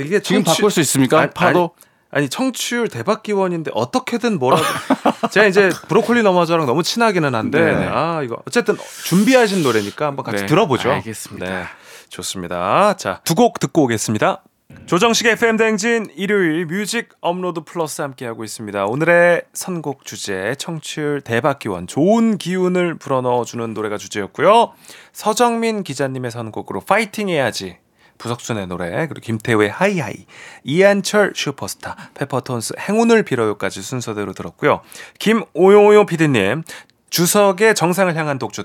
[0.00, 1.20] 이게 지금 청취- 바꿀 수 있습니까?
[1.20, 1.70] 아니, 파도?
[2.10, 4.64] 아니, 아니, 청취율 대박 기원인데 어떻게든 뭐라도
[5.30, 7.86] 제가 이제 브로콜리 너마저랑 너무 친하기는 한데 네.
[7.88, 10.90] 아 이거 어쨌든 준비하신 노래니까 한번 같이 네, 들어보죠.
[10.90, 11.46] 알겠습니다.
[11.46, 11.64] 네,
[12.10, 12.94] 좋습니다.
[12.96, 14.42] 자 두 곡 듣고 오겠습니다.
[14.86, 18.84] 조정식의 FM 댕진 일요일 뮤직 업로드 플러스 함께하고 있습니다.
[18.86, 24.72] 오늘의 선곡 주제 청취율 대박 기원 좋은 기운을 불어넣어주는 노래가 주제였고요.
[25.12, 27.78] 서정민 기자님의 선곡으로 파이팅 해야지
[28.18, 30.26] 부석순의 노래 그리고 김태우의 High High
[30.64, 34.80] 이한철 슈퍼스타 페퍼톤스 행운을 빌어요까지 순서대로 들었고요.
[35.20, 36.64] 김오용오용 PD님
[37.10, 38.64] 주석의 정상을 향한 독주 2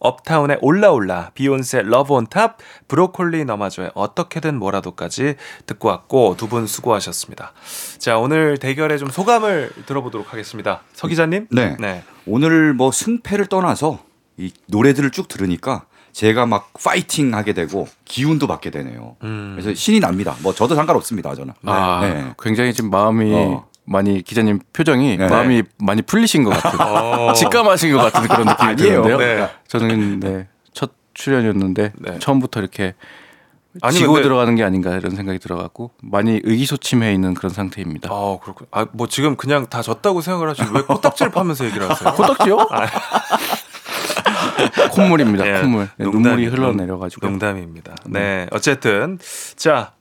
[0.00, 5.34] 업타운의 올라올라 비욘세 Love On Top 브로콜리 너마저의 어떻게든 뭐라도까지
[5.66, 7.52] 듣고 왔고 두 분 수고하셨습니다.
[7.98, 10.80] 자 오늘 대결의 좀 소감을 들어보도록 하겠습니다.
[10.94, 11.48] 서 기자님.
[11.50, 11.76] 네.
[12.26, 13.98] 오늘 뭐 승패를 떠나서
[14.38, 19.16] 이 노래들을 쭉 들으니까 제가 막 파이팅 하게 되고 기운도 받게 되네요.
[19.24, 19.56] 음.
[19.58, 20.34] 그래서 신이 납니다.
[20.42, 21.34] 뭐 저도 상관없습니다.
[21.34, 21.52] 저는.
[21.66, 22.34] 아, 네.
[22.42, 23.67] 굉장히 지금 마음이 어.
[23.90, 25.28] 많이 기자님 표정이 네.
[25.28, 27.28] 마음이 많이 풀리신 것 같아요.
[27.28, 27.32] 어.
[27.32, 28.76] 직감하신 것 같은 그런 느낌이.
[28.76, 29.16] 드는데요.
[29.18, 29.48] 네.
[29.66, 32.18] 저는 네, 첫 출연이었는데 네.
[32.18, 32.94] 처음부터 이렇게
[33.80, 38.10] 아니, 지고 근데- 들어가는 게 아닌가 이런 생각이 들어갖고 많이 의기소침해 있는 그런 상태입니다.
[38.12, 38.66] 아 그렇군.
[38.70, 42.12] 아뭐 지금 그냥 다 졌다고 생각을 하시고 왜 코딱지를 파면서 얘기를 하세요?
[42.14, 42.56] 코딱지요?
[44.92, 45.46] 콧물입니다.
[45.46, 45.88] 예, 콧물.
[45.96, 47.26] 네, 농담이- 눈물이 흘러내려가지고.
[47.26, 47.94] 농담입니다.
[48.06, 49.18] 네, 어쨌든
[49.56, 49.92] 자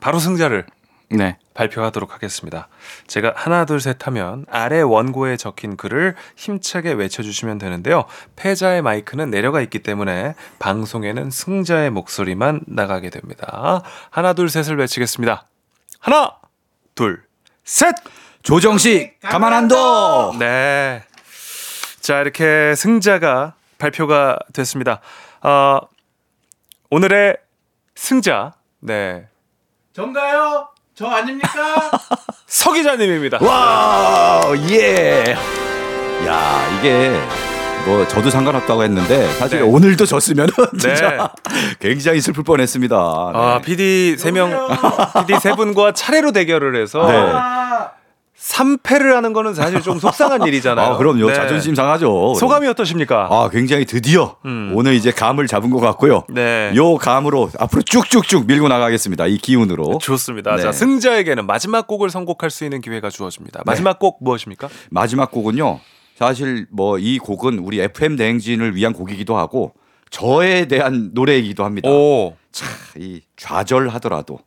[0.00, 0.66] 바로 승자를
[1.08, 1.38] 네.
[1.54, 2.68] 발표하도록 하겠습니다.
[3.06, 8.04] 제가 하나 둘 셋 하면 아래 원고에 적힌 글을 힘차게 외쳐주시면 되는데요.
[8.34, 13.82] 패자의 마이크는 내려가 있기 때문에 방송에는 승자의 목소리만 나가게 됩니다.
[14.10, 15.46] 하나 둘 셋을 외치겠습니다.
[16.00, 16.36] 하나
[16.94, 17.22] 둘
[17.64, 17.94] 셋.
[18.42, 20.32] 조정식 가만 안 둬.
[20.38, 21.02] 네.
[22.00, 25.00] 자, 이렇게 승자가 발표가 됐습니다.
[25.42, 25.80] 어,
[26.90, 27.36] 오늘의
[27.96, 29.26] 승자, 네.
[29.94, 30.68] 전가요?
[30.96, 31.90] 저 아닙니까?
[32.48, 33.38] 서 기자님입니다.
[33.42, 34.40] 와,
[34.70, 35.36] 예.
[36.26, 37.20] 야, 이게
[37.84, 39.64] 뭐 저도 상관없다고 했는데 사실 네.
[39.64, 40.48] 오늘도 졌으면
[40.80, 41.30] 진짜
[41.80, 42.96] 굉장히 슬플 뻔했습니다.
[42.96, 43.66] 아, 네.
[43.66, 44.50] PD 세 명,
[45.26, 47.32] PD 세 분과 차례로 대결을 해서 네.
[48.38, 50.92] 3패를 하는 거는 사실 좀 속상한 일이잖아요.
[50.94, 51.28] 아, 그럼요.
[51.28, 51.34] 네.
[51.34, 52.34] 자존심 상하죠.
[52.34, 53.28] 소감이 어떠십니까?
[53.30, 54.72] 아, 굉장히 드디어 음.
[54.74, 56.24] 오늘 이제 감을 잡은 것 같고요.
[56.28, 56.72] 네.
[56.76, 59.26] 요 감으로 앞으로 쭉쭉쭉 밀고 나가겠습니다.
[59.26, 59.98] 이 기운으로.
[59.98, 60.54] 좋습니다.
[60.56, 60.62] 네.
[60.62, 63.62] 자, 승자에게는 마지막 곡을 선곡할 수 있는 기회가 주어집니다.
[63.64, 64.68] 마지막 곡 무엇입니까?
[64.90, 65.80] 마지막 곡은요.
[66.18, 69.72] 사실 뭐 이 곡은 우리 FM 대행진을 위한 곡이기도 하고
[70.10, 71.90] 저에 대한 노래이기도 합니다.
[71.90, 72.34] 오.
[72.52, 74.38] 참, 이 좌절하더라도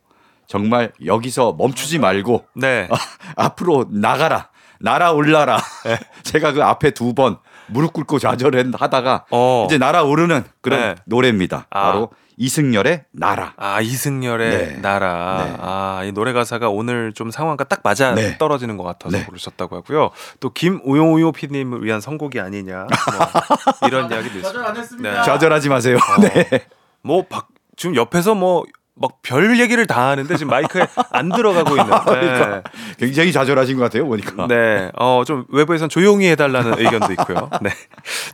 [0.50, 2.88] 정말 여기서 멈추지 말고 네.
[3.36, 4.48] 앞으로 나가라.
[4.80, 5.60] 날아올라라.
[6.24, 7.38] 제가 그 앞에 두 번
[7.68, 9.64] 무릎 꿇고 좌절하다가 어.
[9.68, 10.94] 이제 날아오르는 그런 네.
[11.04, 11.66] 노래입니다.
[11.70, 11.82] 아.
[11.92, 13.52] 바로 이승열의 나라.
[13.58, 14.76] 아 이승열의 네.
[14.80, 15.44] 나라.
[15.44, 15.56] 네.
[15.60, 18.36] 아이 노래 가사가 오늘 좀 상황과 딱 맞아 네.
[18.38, 19.24] 떨어지는 것 같아서 네.
[19.26, 20.10] 부르셨다고 하고요.
[20.40, 24.72] 또 김우용우요 PD님을 위한 선곡이 아니냐 뭐 이런 이야기도 있습니다.
[25.02, 25.22] 네.
[25.22, 25.96] 좌절하지 마세요.
[25.96, 26.20] 어.
[26.26, 26.66] 네.
[27.02, 27.46] 뭐 박,
[27.76, 28.64] 지금 옆에서 뭐
[29.00, 31.86] 막 별 얘기를 다 하는데 지금 마이크에 안 들어가고 있는.
[31.90, 32.02] 네.
[32.04, 32.62] 그러니까
[32.98, 34.46] 굉장히 좌절하신 것 같아요, 보니까.
[34.48, 37.48] 네, 어, 좀 외부에선 조용히 해달라는 의견도 있고요.
[37.62, 37.70] 네,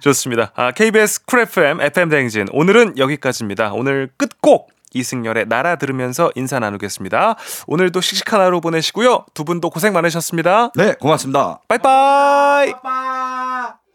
[0.01, 0.53] 좋습니다.
[0.55, 2.47] 아, KBS 쿨 FM, FM 대행진.
[2.53, 3.73] 오늘은 여기까지입니다.
[3.73, 7.37] 오늘 끝곡 이승열의 나라 들으면서 인사 나누겠습니다.
[7.67, 9.27] 오늘도 씩씩한 하루 보내시고요.
[9.35, 10.71] 두 분도 고생 많으셨습니다.
[10.75, 11.61] 네, 고맙습니다.
[11.69, 12.73] 빠이빠이!
[12.83, 13.86] 빠이.